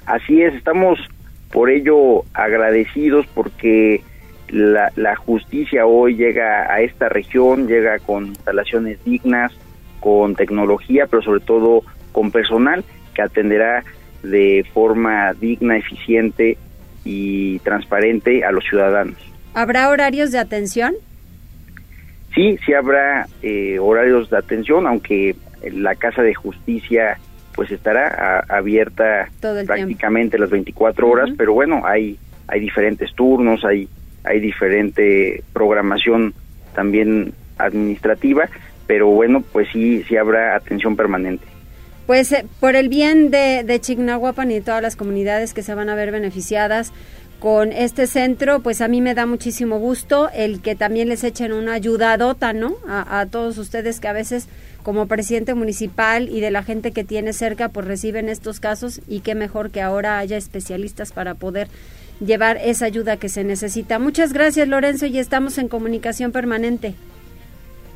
[0.06, 0.98] Así es, estamos
[1.50, 4.02] por ello agradecidos porque
[4.48, 9.52] la, justicia hoy llega a esta región, llega con instalaciones dignas,
[10.00, 12.84] con tecnología, pero sobre todo con personal
[13.14, 13.84] que atenderá
[14.22, 16.58] de forma digna, eficiente
[17.04, 19.16] y transparente a los ciudadanos.
[19.54, 20.94] ¿Habrá horarios de atención?
[22.34, 25.36] sí, sí habrá eh, horarios de atención, aunque
[25.70, 27.18] la Casa de Justicia
[27.54, 33.88] pues estará abierta prácticamente las 24 horas, pero bueno, hay hay diferentes turnos, hay
[34.24, 36.34] hay diferente programación
[36.74, 38.48] también administrativa,
[38.86, 41.46] pero bueno, pues sí sí habrá atención permanente.
[42.06, 45.74] Pues eh, por el bien de, de Chignahuapan y de todas las comunidades que se
[45.74, 46.92] van a ver beneficiadas
[47.38, 51.52] con este centro, pues a mí me da muchísimo gusto el que también les echen
[51.52, 52.76] una ayudadota, ¿no?
[52.86, 54.48] A, a todos ustedes que a veces
[54.82, 59.20] como presidente municipal y de la gente que tiene cerca, pues reciben estos casos y
[59.20, 61.68] qué mejor que ahora haya especialistas para poder
[62.20, 63.98] llevar esa ayuda que se necesita.
[63.98, 66.94] Muchas gracias, Lorenzo, y estamos en comunicación permanente.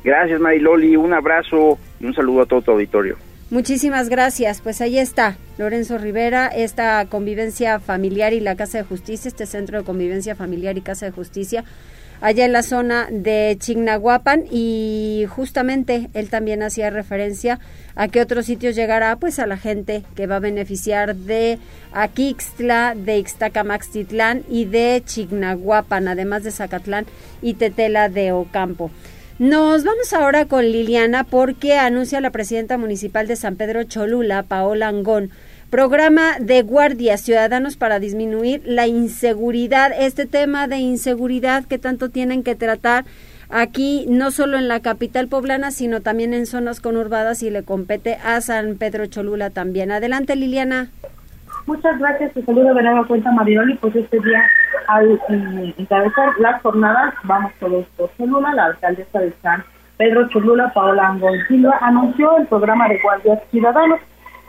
[0.03, 0.95] Gracias, Mariloli.
[0.95, 3.17] Un abrazo y un saludo a todo tu auditorio.
[3.49, 4.61] Muchísimas gracias.
[4.61, 9.79] Pues ahí está Lorenzo Rivera, esta convivencia familiar y la Casa de Justicia, este centro
[9.79, 11.63] de convivencia familiar y Casa de Justicia,
[12.21, 17.59] allá en la zona de Chignahuapan y justamente él también hacía referencia
[17.95, 21.59] a que otros sitios llegará pues a la gente que va a beneficiar de
[21.93, 27.05] Aquixtla, de Ixtacamaxtitlán y de Chignahuapan, además de Zacatlán
[27.41, 28.91] y Tetela de Ocampo.
[29.39, 34.87] Nos vamos ahora con Liliana porque anuncia la presidenta municipal de San Pedro Cholula, Paola
[34.87, 35.29] Angón,
[35.69, 42.43] programa de guardias ciudadanos para disminuir la inseguridad, este tema de inseguridad que tanto tienen
[42.43, 43.05] que tratar
[43.49, 48.17] aquí, no solo en la capital poblana, sino también en zonas conurbadas y le compete
[48.23, 49.91] a San Pedro Cholula también.
[49.91, 50.89] Adelante, Liliana.
[51.65, 54.41] Muchas gracias, te saludo de nueva cuenta Marioli, pues este día
[54.87, 59.65] al eh, encabezar las jornadas, vamos todos por Cholula, la alcaldesa de San
[59.97, 61.17] Pedro Cholula, Paola
[61.49, 63.99] Silva, anunció el programa de guardias ciudadanos.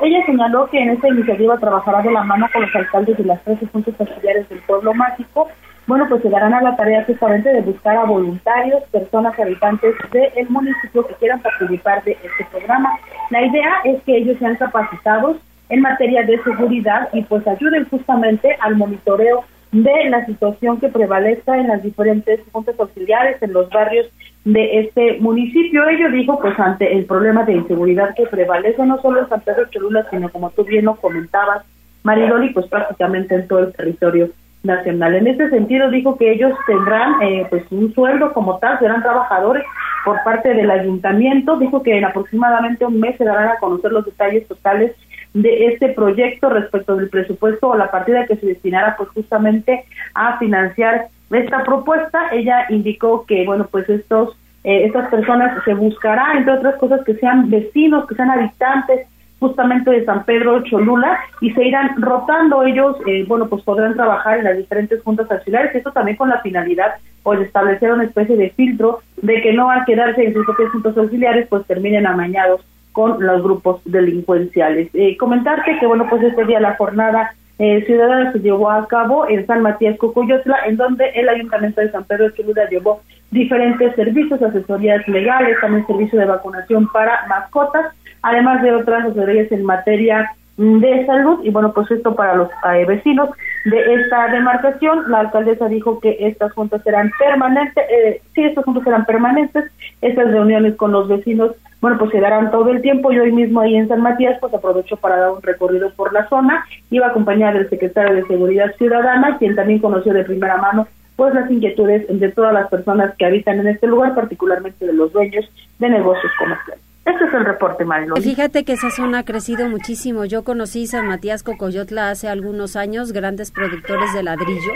[0.01, 3.43] Ella señaló que en esta iniciativa trabajará de la mano con los alcaldes de las
[3.43, 5.49] tres puntos auxiliares del pueblo mágico.
[5.89, 10.49] Bueno, pues se darán a la tarea justamente de buscar a voluntarios, personas habitantes del
[10.51, 12.91] municipio que quieran participar de este programa.
[13.31, 18.57] La idea es que ellos sean capacitados en materia de seguridad y pues ayuden justamente
[18.61, 24.07] al monitoreo de la situación que prevalezca en las diferentes juntas auxiliares en los barrios
[24.45, 25.89] de este municipio.
[25.89, 29.67] Ello dijo, pues, ante el problema de inseguridad que prevalece no solo en San Pedro
[29.71, 31.65] Cholula, sino como tú bien lo comentabas,
[32.03, 34.31] Mariloli, pues prácticamente en todo el territorio
[34.63, 35.15] nacional.
[35.15, 39.65] En este sentido, dijo que ellos tendrán, eh, pues, un sueldo como tal, serán trabajadores
[40.05, 41.59] por parte del ayuntamiento.
[41.59, 44.95] Dijo que en aproximadamente un mes se darán a conocer los detalles totales
[45.35, 50.39] de este proyecto respecto del presupuesto o la partida que se destinara pues justamente a
[50.39, 52.31] financiar esta propuesta.
[52.33, 57.15] Ella indicó que bueno pues estos eh, estas personas se buscará entre otras cosas que
[57.15, 59.07] sean vecinos, que sean habitantes
[59.41, 64.39] justamente de San Pedro Cholula y se irán rotando ellos, eh, bueno, pues podrán trabajar
[64.39, 68.37] en las diferentes juntas auxiliares, esto también con la finalidad o de establecer una especie
[68.37, 72.65] de filtro de que no al quedarse en sus propias juntas auxiliares pues terminen amañados
[72.99, 74.91] con los grupos delincuenciales.
[74.93, 79.29] Eh, comentarte que, bueno, pues este día la jornada eh, ciudadana se llevó a cabo
[79.29, 83.95] en San Matías Cocoyotla, en donde el Ayuntamiento de San Pedro de Cholula llevó diferentes
[83.95, 87.87] servicios, asesorías legales, también servicio de vacunación para mascotas,
[88.23, 92.85] además de otras asesorías en materia de salud y bueno pues esto para los eh,
[92.85, 93.31] vecinos
[93.65, 95.09] de esta demarcación.
[95.09, 99.71] La alcaldesa dijo que estas juntas serán permanentes eh, sí estas juntas serán permanentes
[100.03, 103.13] estas reuniones con los vecinos bueno pues se darán todo el tiempo.
[103.13, 106.29] Y hoy mismo ahí en San Matías pues aprovecho para dar un recorrido por la
[106.29, 106.65] zona.
[106.91, 111.49] Iba acompañada del secretario de seguridad ciudadana quien también conoció de primera mano pues las
[111.51, 115.89] inquietudes de todas las personas que habitan en este lugar particularmente de los dueños de
[115.89, 118.23] negocios comerciales este es el reporte, Marilón.
[118.23, 120.25] Fíjate que esa zona ha crecido muchísimo.
[120.25, 124.73] Yo conocí San Matías Cocoyotla hace algunos años, grandes productores de ladrillo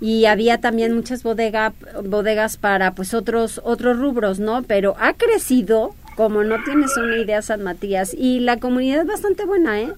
[0.00, 4.62] y había también muchas bodega, bodegas para pues otros otros rubros, ¿no?
[4.62, 9.44] Pero ha crecido como no tienes una idea San Matías y la comunidad es bastante
[9.44, 9.92] buena, ¿eh?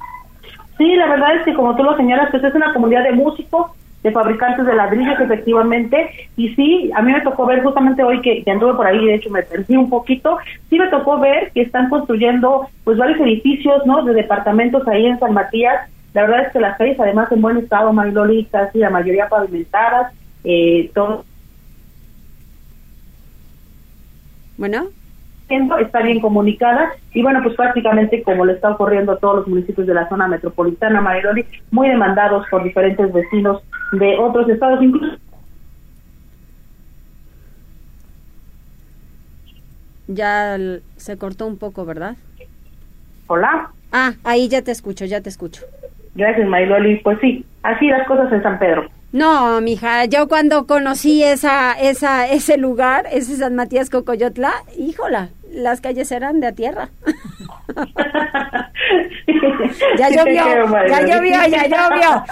[0.78, 3.70] Sí, la verdad es que como tú lo señalas, pues es una comunidad de músicos
[4.02, 6.28] de fabricantes de ladrillos, efectivamente.
[6.36, 9.30] Y sí, a mí me tocó ver justamente hoy que, anduve por ahí, de hecho
[9.30, 10.38] me perdí un poquito,
[10.68, 14.04] sí me tocó ver que están construyendo pues varios edificios, ¿no?
[14.04, 15.88] De departamentos ahí en San Matías.
[16.14, 20.12] La verdad es que las calles, además, en buen estado, Mariloli, casi la mayoría pavimentadas,
[20.44, 21.24] eh, todo.
[24.58, 24.88] Bueno
[25.80, 29.86] está bien comunicada y bueno, pues prácticamente como le está ocurriendo a todos los municipios
[29.86, 33.62] de la zona metropolitana, Mariloli, muy demandados por diferentes vecinos
[33.92, 35.16] de otros estados, incluso
[40.08, 40.58] Ya
[40.96, 42.16] se cortó un poco, ¿verdad?
[43.28, 43.70] Hola.
[43.92, 45.62] Ah, ahí ya te escucho, ya te escucho.
[46.14, 46.96] Gracias, Mariloli.
[46.96, 48.88] Pues sí, así las cosas en San Pedro.
[49.12, 55.82] No, mija, yo cuando conocí esa, esa, ese lugar, ese San Matías Cocoyotla, híjola, las
[55.82, 56.88] calles eran de a tierra.
[59.98, 60.44] ya llovió,
[60.88, 62.24] ya llovió, ya llovió.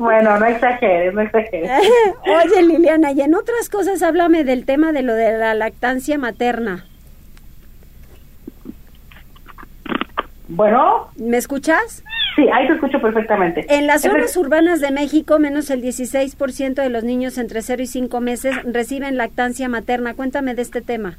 [0.00, 1.70] bueno, no exageres, no exageres.
[2.22, 6.84] Oye, Liliana, y en otras cosas háblame del tema de lo de la lactancia materna.
[10.54, 11.08] Bueno.
[11.16, 12.04] ¿Me escuchas?
[12.36, 13.66] Sí, ahí te escucho perfectamente.
[13.68, 17.86] En las zonas urbanas de México, menos el 16% de los niños entre 0 y
[17.86, 20.14] 5 meses reciben lactancia materna.
[20.14, 21.18] Cuéntame de este tema.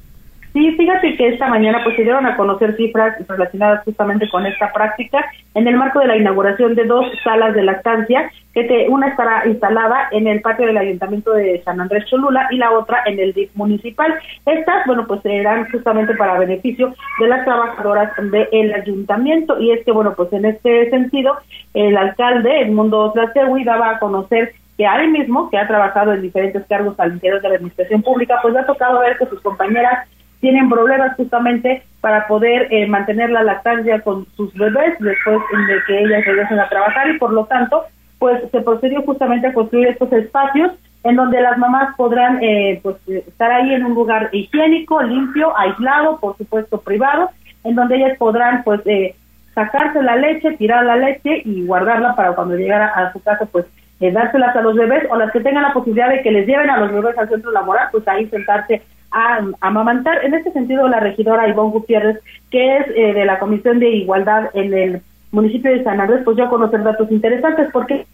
[0.54, 4.72] Sí, fíjate que esta mañana pues se dieron a conocer cifras relacionadas justamente con esta
[4.72, 5.26] práctica
[5.56, 10.10] en el marco de la inauguración de dos salas de lactancia, que una estará instalada
[10.12, 13.49] en el patio del Ayuntamiento de San Andrés Cholula y la otra en el DIF
[13.56, 14.14] municipal.
[14.45, 19.91] Estas, bueno, pues serán justamente para beneficio de las trabajadoras del ayuntamiento y es que,
[19.91, 21.36] bueno, pues en este sentido,
[21.74, 26.64] el alcalde, Edmundo Tlacehui, daba a conocer que ahí mismo, que ha trabajado en diferentes
[26.68, 30.08] cargos al interior de la administración pública, pues le ha tocado ver que sus compañeras
[30.44, 35.38] tienen problemas justamente para poder eh, mantener la lactancia con sus bebés después
[35.70, 37.84] de que ellas regresen a trabajar y por lo tanto
[38.20, 40.74] pues se procedió justamente a construir estos espacios
[41.06, 46.20] en donde las mamás podrán eh, pues estar ahí en un lugar higiénico, limpio, aislado,
[46.20, 47.30] por supuesto privado,
[47.64, 49.16] en donde ellas podrán pues eh,
[49.56, 53.66] sacarse la leche, tirar la leche y guardarla para cuando llegara a su casa pues
[54.02, 56.80] dárselas a los bebés o las que tengan la posibilidad de que les lleven a
[56.82, 58.82] los bebés al centro laboral, pues ahí sentarse
[59.14, 60.26] a, amamantar.
[60.26, 64.49] En este sentido, la regidora Ivonne Gutiérrez, que es eh, de la Comisión de Igualdad
[64.53, 65.01] en el
[65.32, 68.05] municipio de San Andrés, pues yo a conocer datos interesantes porque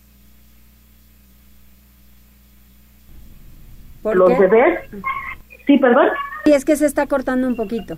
[4.03, 4.79] los bebés...
[5.65, 6.07] Sí, perdón.
[6.45, 7.97] Y es que se está cortando un poquito.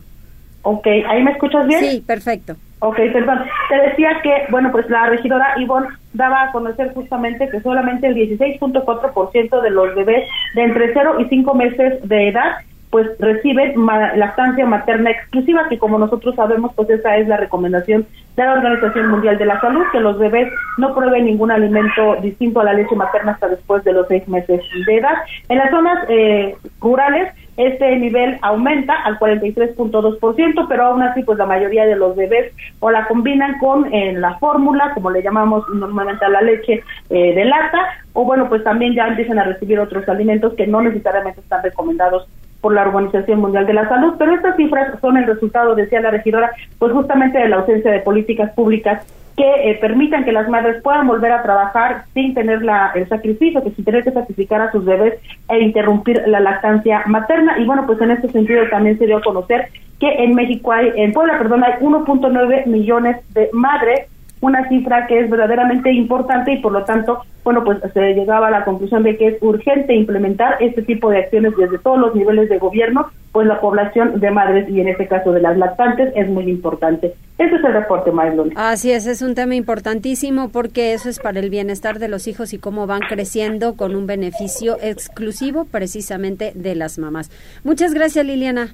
[0.64, 1.80] Ok, ¿ahí me escuchas bien?
[1.80, 2.56] Sí, perfecto.
[2.80, 3.44] Ok, perdón.
[3.70, 8.16] Te decía que, bueno, pues la regidora Ivonne daba a conocer justamente que solamente el
[8.16, 12.58] 16.4% de los bebés de entre 0 y 5 meses de edad
[12.92, 13.74] pues reciben
[14.16, 19.10] lactancia materna exclusiva, que como nosotros sabemos, pues esa es la recomendación de la Organización
[19.10, 22.96] Mundial de la Salud, que los bebés no prueben ningún alimento distinto a la leche
[22.96, 25.16] materna hasta después de los seis meses de edad.
[25.48, 31.46] En las zonas eh, rurales, este nivel aumenta al 43.2%, pero aún así, pues la
[31.46, 36.26] mayoría de los bebés o la combinan con eh, la fórmula, como le llamamos normalmente
[36.26, 37.80] a la leche eh, de lata,
[38.14, 42.28] o bueno, pues también ya empiezan a recibir otros alimentos que no necesariamente están recomendados
[42.62, 46.12] por la Organización Mundial de la Salud, pero estas cifras son el resultado, decía la
[46.12, 49.06] regidora, pues justamente de la ausencia de políticas públicas
[49.36, 53.64] que eh, permitan que las madres puedan volver a trabajar sin tener la, el sacrificio,
[53.64, 55.16] que sin tener que sacrificar a sus bebés
[55.50, 57.58] e interrumpir la lactancia materna.
[57.58, 60.92] Y bueno, pues en este sentido también se dio a conocer que en México hay,
[60.96, 64.08] en Puebla, perdón, hay 1.9 millones de madres
[64.42, 68.52] una cifra que es verdaderamente importante y por lo tanto, bueno, pues se llegaba a
[68.52, 72.50] la conclusión de que es urgente implementar este tipo de acciones desde todos los niveles
[72.50, 76.28] de gobierno, pues la población de madres y en este caso de las lactantes es
[76.28, 77.14] muy importante.
[77.38, 78.52] Ese es el reporte, Marilón.
[78.56, 82.54] Así es, es un tema importantísimo porque eso es para el bienestar de los hijos
[82.54, 87.32] y cómo van creciendo con un beneficio exclusivo precisamente de las mamás.
[87.64, 88.74] Muchas gracias, Liliana.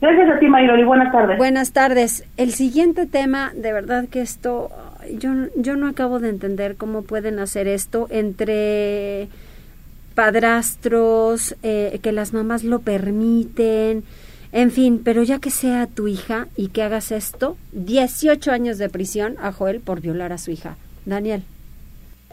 [0.00, 0.84] Gracias a ti, Mariloli.
[0.84, 1.38] Buenas tardes.
[1.38, 2.28] Buenas tardes.
[2.36, 4.68] El siguiente tema, de verdad que esto,
[5.18, 9.28] yo, yo no acabo de entender cómo pueden hacer esto entre
[10.14, 14.04] padrastros, eh, que las mamás lo permiten,
[14.52, 18.88] en fin, pero ya que sea tu hija y que hagas esto, 18 años de
[18.88, 20.76] prisión a Joel por violar a su hija.
[21.04, 21.42] Daniel.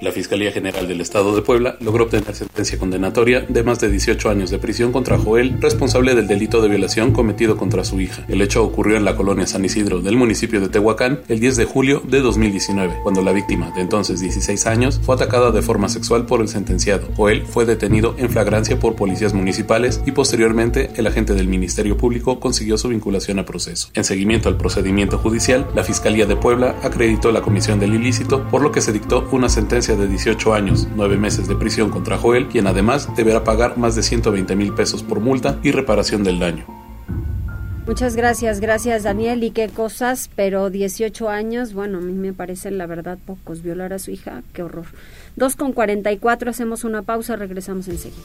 [0.02, 4.32] La Fiscalía General del Estado de Puebla logró obtener sentencia condenatoria de más de 18
[4.32, 8.26] años de prisión contra Joel, responsable del delito de violación cometido contra su hija.
[8.28, 11.66] El hecho ocurrió en la colonia San Isidro del municipio de Tehuacán el 10 de
[11.66, 16.26] julio de 2019, cuando la víctima, de entonces 16 años, fue atacada de forma sexual
[16.26, 17.08] por el sentenciado.
[17.16, 22.40] Joel fue detenido en flagrancia por policías municipales y posteriormente el agente del Ministerio Público
[22.40, 23.90] consiguió su vinculación a proceso.
[23.94, 28.64] En seguimiento al procedimiento judicial, la Fiscalía de Puebla acreditó la comisión del ilícito, por
[28.64, 32.48] lo que se dictó una sentencia de 18 años, 9 meses de prisión contra Joel,
[32.48, 36.66] quien además deberá pagar más de 120 mil pesos por multa y reparación del daño.
[37.88, 39.44] Muchas gracias, gracias Daniel.
[39.44, 43.64] Y qué cosas, pero 18 años, bueno, a mí me parecen la verdad pocos.
[43.64, 44.86] Violar a su hija, qué horror.
[45.36, 48.22] 2 con 44, hacemos una pausa, regresamos enseguida.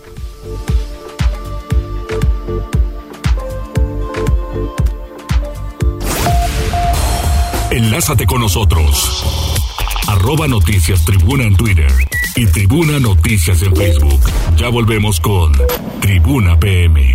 [7.70, 9.65] Enlázate con nosotros
[10.06, 11.90] arroba noticias tribuna en Twitter
[12.34, 14.20] y tribuna noticias en Facebook.
[14.56, 15.52] Ya volvemos con
[16.00, 17.14] Tribuna PM.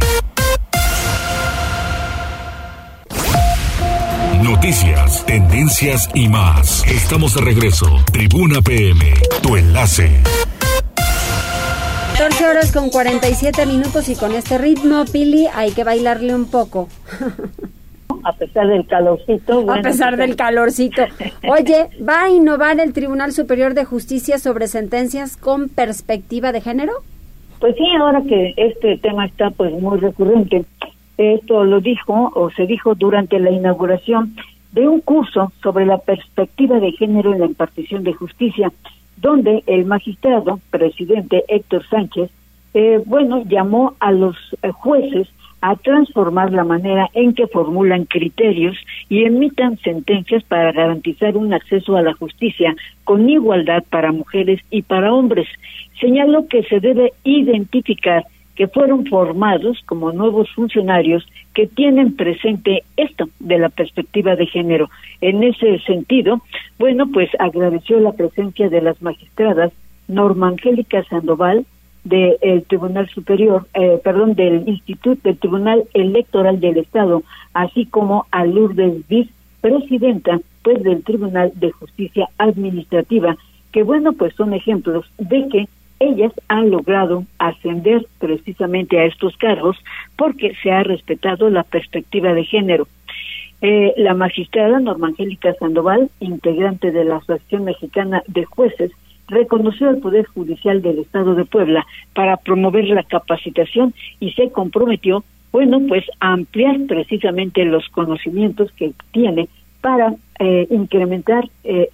[4.42, 6.84] Noticias, tendencias y más.
[6.88, 7.88] Estamos de regreso.
[8.12, 10.22] Tribuna PM, tu enlace.
[12.18, 16.90] 14 horas con 47 minutos y con este ritmo, Pili, hay que bailarle un poco.
[18.24, 19.72] a pesar del calorcito.
[19.72, 21.04] a pesar del calorcito.
[21.48, 26.94] Oye, ¿va a innovar el Tribunal Superior de Justicia sobre sentencias con perspectiva de género?
[27.60, 30.66] Pues sí, ahora que este tema está pues muy recurrente.
[31.18, 34.36] Esto lo dijo o se dijo durante la inauguración
[34.72, 38.72] de un curso sobre la perspectiva de género en la impartición de justicia,
[39.18, 42.32] donde el magistrado presidente Héctor Sánchez,
[42.74, 45.28] eh, bueno, llamó a los eh, jueces
[45.62, 48.78] a transformar la manera en que formulan criterios
[49.10, 54.82] y emitan sentencias para garantizar un acceso a la justicia con igualdad para mujeres y
[54.82, 55.48] para hombres.
[56.00, 63.30] Señaló que se debe identificar que fueron formados como nuevos funcionarios que tienen presente esto
[63.40, 64.90] de la perspectiva de género.
[65.22, 66.42] En ese sentido,
[66.78, 69.72] bueno, pues agradeció la presencia de las magistradas
[70.08, 71.66] Norma Angélica Sandoval,
[72.04, 77.24] del Tribunal Superior, eh, perdón, del Instituto del Tribunal Electoral del Estado,
[77.54, 79.30] así como a Lourdes Viz,
[79.62, 83.38] presidenta pues del Tribunal de Justicia Administrativa,
[83.72, 85.68] que bueno, pues son ejemplos de que
[86.00, 89.78] ellas han logrado ascender precisamente a estos cargos
[90.18, 92.88] porque se ha respetado la perspectiva de género.
[93.62, 98.92] Eh, la magistrada Norma Angélica Sandoval, integrante de la Asociación Mexicana de Jueces,
[99.32, 105.24] reconoció al Poder Judicial del Estado de Puebla para promover la capacitación y se comprometió,
[105.52, 109.50] bueno, pues a ampliar precisamente los conocimientos que tiene
[109.82, 111.90] para eh, incrementar eh,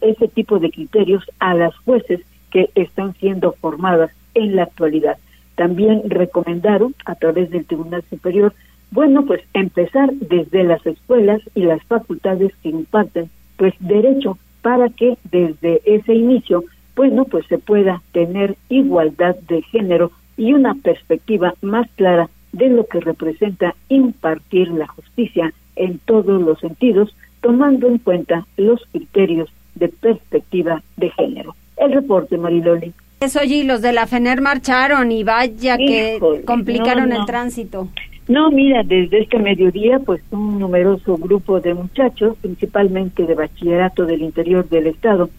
[0.00, 2.20] ese tipo de criterios a las jueces
[2.50, 5.18] que están siendo formadas en la actualidad.
[5.54, 8.54] También recomendaron a través del Tribunal Superior,
[8.90, 15.18] bueno, pues empezar desde las escuelas y las facultades que imparten pues derecho para que
[15.30, 16.64] desde ese inicio
[16.98, 22.86] bueno, pues se pueda tener igualdad de género y una perspectiva más clara de lo
[22.86, 29.90] que representa impartir la justicia en todos los sentidos, tomando en cuenta los criterios de
[29.90, 31.54] perspectiva de género.
[31.76, 32.92] El reporte, Mariloli.
[33.20, 37.86] Eso, y los de la FENER marcharon y vaya que complicaron el tránsito.
[38.26, 44.22] No, mira, desde este mediodía, pues un numeroso grupo de muchachos, principalmente de bachillerato del
[44.22, 45.30] interior del estado,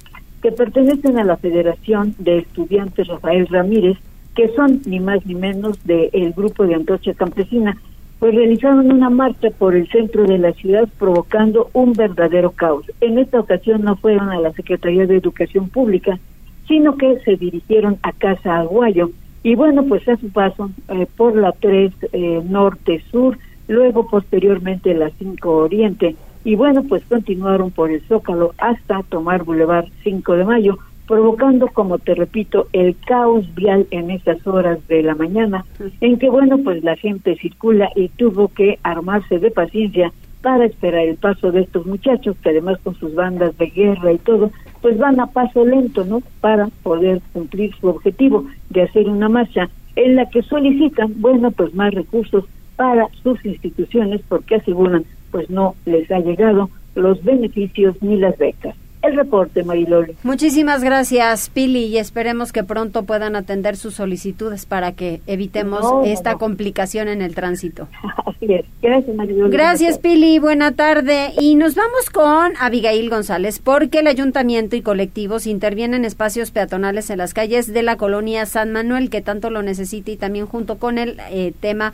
[0.41, 3.97] que pertenecen a la Federación de Estudiantes Rafael Ramírez,
[4.35, 7.77] que son ni más ni menos del grupo de Antocha Campesina,
[8.19, 12.85] pues realizaron una marcha por el centro de la ciudad provocando un verdadero caos.
[12.99, 16.19] En esta ocasión no fueron a la Secretaría de Educación Pública,
[16.67, 19.11] sino que se dirigieron a Casa Aguayo
[19.41, 23.37] y bueno, pues a su paso eh, por la 3 eh, Norte-Sur,
[23.67, 29.87] luego posteriormente la 5 Oriente, y bueno, pues continuaron por el Zócalo hasta tomar Boulevard
[30.03, 35.15] 5 de Mayo, provocando, como te repito, el caos vial en esas horas de la
[35.15, 35.65] mañana,
[36.01, 41.01] en que bueno, pues la gente circula y tuvo que armarse de paciencia para esperar
[41.01, 44.97] el paso de estos muchachos, que además con sus bandas de guerra y todo, pues
[44.97, 46.21] van a paso lento, ¿no?
[46.39, 51.73] Para poder cumplir su objetivo de hacer una marcha en la que solicitan, bueno, pues
[51.73, 58.17] más recursos para sus instituciones porque aseguran pues no les ha llegado los beneficios ni
[58.17, 58.75] las becas.
[59.01, 60.17] El reporte, Mariloli.
[60.23, 66.35] Muchísimas gracias, Pili, y esperemos que pronto puedan atender sus solicitudes para que evitemos esta
[66.35, 67.87] complicación en el tránsito.
[68.25, 68.65] Así es.
[68.81, 69.51] Gracias, Mariloli.
[69.51, 70.37] Gracias, Pili.
[70.39, 71.31] Buena tarde.
[71.39, 77.09] Y nos vamos con Abigail González, porque el ayuntamiento y colectivos intervienen en espacios peatonales
[77.09, 80.77] en las calles de la colonia San Manuel, que tanto lo necesita, y también junto
[80.77, 81.93] con el eh, tema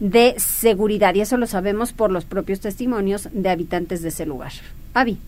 [0.00, 1.14] de seguridad.
[1.14, 4.52] Y eso lo sabemos por los propios testimonios de habitantes de ese lugar.
[4.94, 5.18] Avi.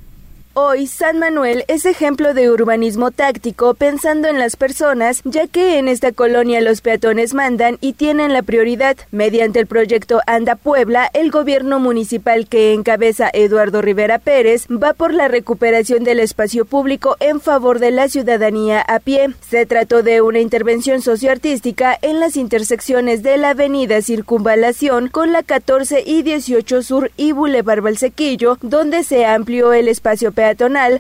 [0.61, 5.87] Hoy San Manuel es ejemplo de urbanismo táctico pensando en las personas, ya que en
[5.87, 8.97] esta colonia los peatones mandan y tienen la prioridad.
[9.13, 15.15] Mediante el proyecto Anda Puebla, el gobierno municipal que encabeza Eduardo Rivera Pérez va por
[15.15, 19.29] la recuperación del espacio público en favor de la ciudadanía a pie.
[19.49, 25.45] Se trató de una intervención socioartística en las intersecciones de la avenida Circunvalación con la
[25.45, 30.48] 14 y 18 Sur y Boulevard Valsequillo, donde se amplió el espacio peatonal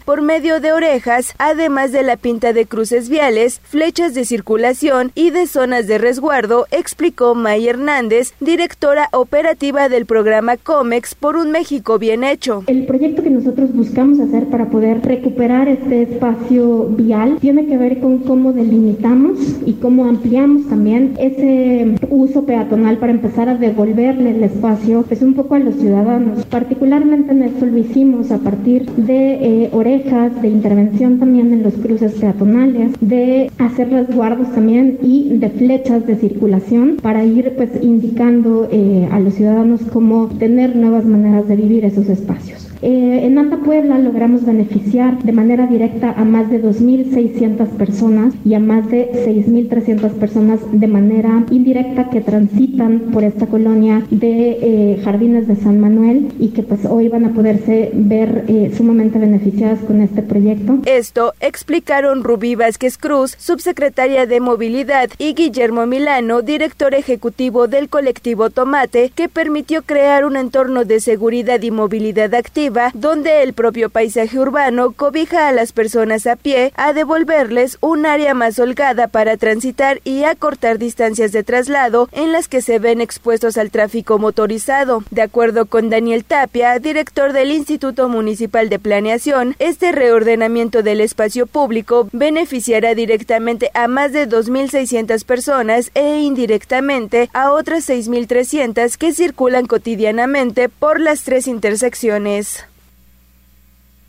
[0.05, 5.31] por medio de orejas, además de la pinta de cruces viales, flechas de circulación y
[5.31, 11.99] de zonas de resguardo, explicó May Hernández, directora operativa del programa COMEX por un México
[11.99, 12.63] bien hecho.
[12.67, 18.01] El proyecto que nosotros buscamos hacer para poder recuperar este espacio vial tiene que ver
[18.01, 24.45] con cómo delimitamos y cómo ampliamos también ese uso peatonal para empezar a devolverle el
[24.45, 26.45] espacio pues un poco a los ciudadanos.
[26.45, 31.75] Particularmente en esto lo hicimos a partir de eh, orejas, de intervención también en los
[31.75, 38.69] cruces peatonales, de hacer resguardos también y de flechas de circulación para ir pues indicando
[38.71, 42.68] eh, a los ciudadanos cómo tener nuevas maneras de vivir esos espacios.
[42.83, 48.55] Eh, en Anda Puebla logramos beneficiar de manera directa a más de 2.600 personas y
[48.55, 55.01] a más de 6.300 personas de manera indirecta que transitan por esta colonia de eh,
[55.03, 59.81] Jardines de San Manuel y que pues hoy van a poderse ver eh, sumamente beneficiadas
[59.81, 60.79] con este proyecto.
[60.87, 68.51] Esto explicaron Rubí Vázquez Cruz, subsecretaria de Movilidad, y Guillermo Milano, director ejecutivo del colectivo
[68.51, 74.39] Tomate, que permitió crear un entorno de seguridad y movilidad activa donde el propio paisaje
[74.39, 80.01] urbano cobija a las personas a pie a devolverles un área más holgada para transitar
[80.05, 85.03] y acortar distancias de traslado en las que se ven expuestos al tráfico motorizado.
[85.11, 91.47] De acuerdo con Daniel Tapia, director del Instituto Municipal de Planeación, este reordenamiento del espacio
[91.47, 99.67] público beneficiará directamente a más de 2.600 personas e indirectamente a otras 6.300 que circulan
[99.67, 102.58] cotidianamente por las tres intersecciones.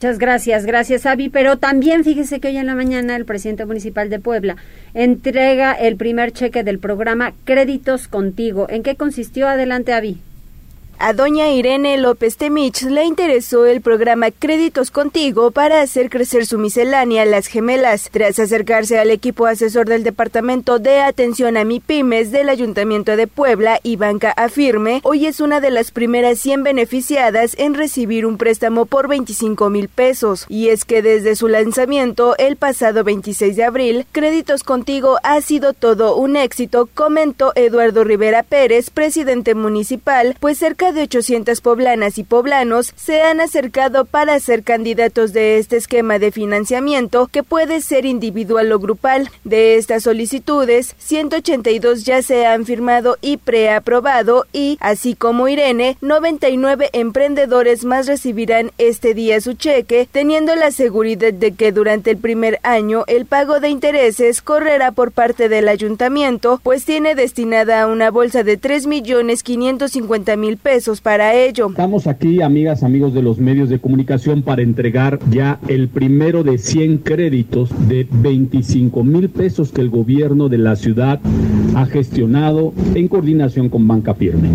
[0.02, 1.28] Muchas gracias, gracias Avi.
[1.28, 4.56] Pero también fíjese que hoy en la mañana el presidente municipal de Puebla
[4.93, 8.68] entrega el primer cheque del programa Créditos Contigo.
[8.70, 9.50] ¿En qué consistió?
[9.50, 10.22] Adelante Avi.
[11.02, 16.58] A doña Irene López Temich le interesó el programa Créditos Contigo para hacer crecer su
[16.58, 18.10] miscelánea Las Gemelas.
[18.12, 23.80] Tras acercarse al equipo asesor del Departamento de Atención a MIPIMES del Ayuntamiento de Puebla
[23.82, 28.86] y Banca Afirme, hoy es una de las primeras 100 beneficiadas en recibir un préstamo
[28.86, 30.45] por 25 mil pesos.
[30.50, 35.72] Y es que desde su lanzamiento el pasado 26 de abril, Créditos Contigo ha sido
[35.72, 42.23] todo un éxito, comentó Eduardo Rivera Pérez, presidente municipal, pues cerca de 800 poblanas y
[42.23, 48.05] poblanos se han acercado para ser candidatos de este esquema de financiamiento que puede ser
[48.05, 49.29] individual o grupal.
[49.43, 56.89] De estas solicitudes, 182 ya se han firmado y preaprobado y, así como Irene, 99
[56.93, 62.59] emprendedores más recibirán este día su cheque, teniendo la seguridad de que durante el primer
[62.63, 68.43] año el pago de intereses correrá por parte del ayuntamiento, pues tiene destinada una bolsa
[68.43, 71.67] de 3 millones 550 mil pesos para ello.
[71.69, 76.57] Estamos aquí, amigas, amigos de los medios de comunicación, para entregar ya el primero de
[76.57, 81.19] 100 créditos de 25 mil pesos que el gobierno de la ciudad
[81.75, 84.49] ha gestionado en coordinación con Banca Firme.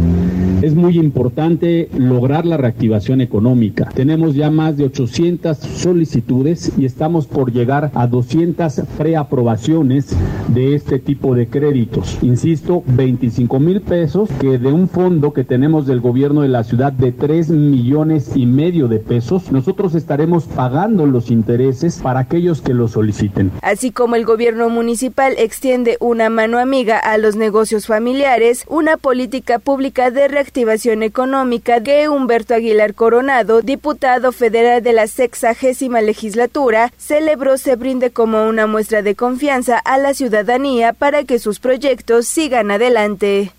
[0.63, 3.91] Es muy importante lograr la reactivación económica.
[3.95, 10.17] Tenemos ya más de 800 solicitudes y estamos por llegar a 200 preaprobaciones
[10.49, 12.17] de este tipo de créditos.
[12.23, 16.93] Insisto, 25 mil pesos que de un fondo que tenemos del gobierno de la ciudad
[16.93, 22.73] de 3 millones y medio de pesos, nosotros estaremos pagando los intereses para aquellos que
[22.73, 23.51] lo soliciten.
[23.63, 29.59] Así como el gobierno municipal extiende una mano amiga a los negocios familiares, una política
[29.59, 37.59] pública de reactivación económica que Humberto Aguilar Coronado, diputado federal de la sexagésima legislatura, celebró
[37.59, 42.71] se brinde como una muestra de confianza a la ciudadanía para que sus proyectos sigan
[42.71, 43.53] adelante.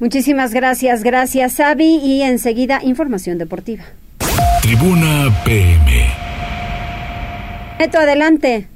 [0.00, 3.84] Muchísimas gracias, gracias Avi y enseguida información deportiva.
[4.62, 6.06] Tribuna PM.
[7.78, 8.68] Neto, adelante.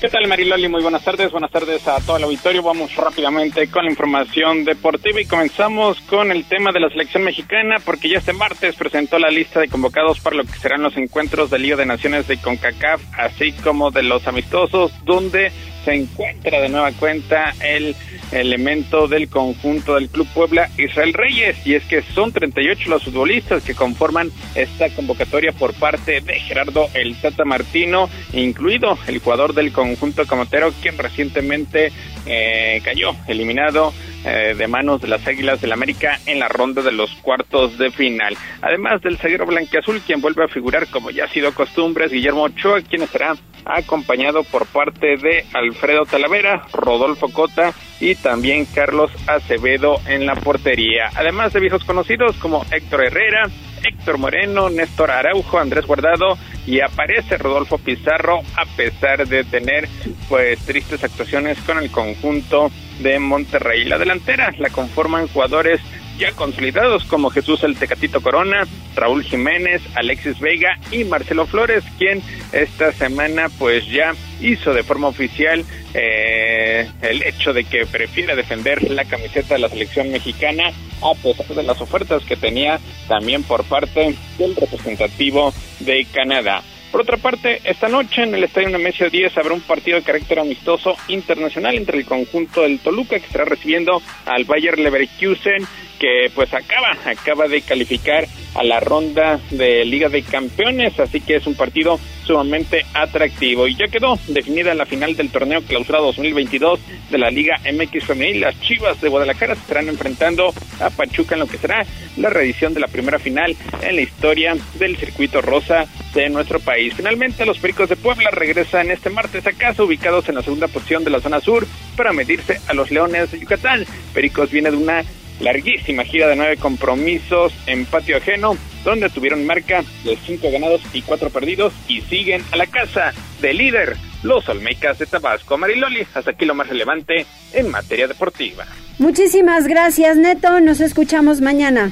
[0.00, 0.66] ¿Qué tal Mariloli?
[0.66, 2.62] Muy buenas tardes, buenas tardes a todo el auditorio.
[2.62, 7.76] Vamos rápidamente con la información deportiva y comenzamos con el tema de la selección mexicana
[7.84, 11.50] porque ya este martes presentó la lista de convocados para lo que serán los encuentros
[11.50, 15.52] del Liga de Naciones de CONCACAF, así como de los amistosos, donde
[15.84, 17.94] se encuentra de nueva cuenta el
[18.32, 23.62] elemento del conjunto del Club Puebla, Israel Reyes, y es que son 38 los futbolistas
[23.64, 29.72] que conforman esta convocatoria por parte de Gerardo El Tata Martino, incluido el jugador del
[29.72, 31.92] conjunto Camotero, quien recientemente
[32.26, 33.92] eh, cayó eliminado
[34.24, 37.90] eh, de manos de las Águilas del América en la ronda de los cuartos de
[37.90, 38.36] final.
[38.60, 42.42] Además del zaguero blanqueazul, quien vuelve a figurar como ya ha sido costumbre, es Guillermo
[42.42, 50.00] Ochoa, quien estará acompañado por parte de Alfredo Talavera, Rodolfo Cota y también Carlos Acevedo
[50.06, 51.10] en la portería.
[51.14, 53.48] Además de viejos conocidos como Héctor Herrera,
[53.84, 59.88] Héctor Moreno, Néstor Araujo, Andrés Guardado y aparece Rodolfo Pizarro a pesar de tener
[60.28, 63.84] pues tristes actuaciones con el conjunto de Monterrey.
[63.84, 65.80] La delantera la conforman jugadores
[66.20, 72.22] ya consolidados como Jesús el Tecatito Corona, Raúl Jiménez, Alexis Vega y Marcelo Flores, quien
[72.52, 75.64] esta semana pues ya hizo de forma oficial
[75.94, 80.64] eh, el hecho de que prefiere defender la camiseta de la selección mexicana
[81.02, 86.62] a pesar de las ofertas que tenía también por parte del representativo de Canadá.
[86.90, 90.40] Por otra parte, esta noche en el Estadio Nemesio 10 habrá un partido de carácter
[90.40, 95.64] amistoso internacional entre el conjunto del Toluca que estará recibiendo al Bayer Leverkusen
[96.00, 101.36] que pues acaba, acaba de calificar a la ronda de Liga de Campeones, así que
[101.36, 103.66] es un partido sumamente atractivo.
[103.66, 106.80] Y ya quedó definida la final del torneo clausura 2022
[107.10, 108.40] de la Liga MX Femenil.
[108.40, 111.84] Las Chivas de Guadalajara se estarán enfrentando a Pachuca en lo que será
[112.16, 116.94] la reedición de la primera final en la historia del circuito rosa de nuestro país.
[116.94, 121.04] Finalmente, los Pericos de Puebla regresan este martes a casa, ubicados en la segunda posición
[121.04, 123.84] de la zona sur, para medirse a los Leones de Yucatán.
[124.14, 125.04] Pericos viene de una
[125.40, 131.02] larguísima gira de nueve compromisos en patio ajeno, donde tuvieron marca de cinco ganados y
[131.02, 135.56] cuatro perdidos y siguen a la casa del líder, los Olmecas de Tabasco.
[135.56, 138.66] Mariloli, hasta aquí lo más relevante en materia deportiva.
[138.98, 140.60] Muchísimas gracias, Neto.
[140.60, 141.90] Nos escuchamos mañana.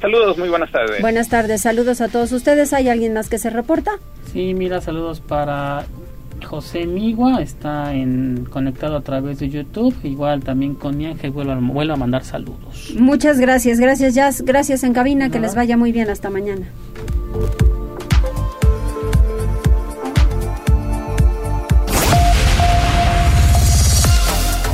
[0.00, 1.00] Saludos, muy buenas tardes.
[1.00, 2.72] Buenas tardes, saludos a todos ustedes.
[2.72, 3.92] ¿Hay alguien más que se reporta?
[4.32, 5.86] Sí, mira, saludos para
[6.44, 9.94] José Migua está en, conectado a través de YouTube.
[10.04, 12.94] Igual también con mi ángel vuelvo a, a mandar saludos.
[12.98, 16.66] Muchas gracias, gracias Jazz, gracias en cabina, que les vaya muy bien hasta mañana.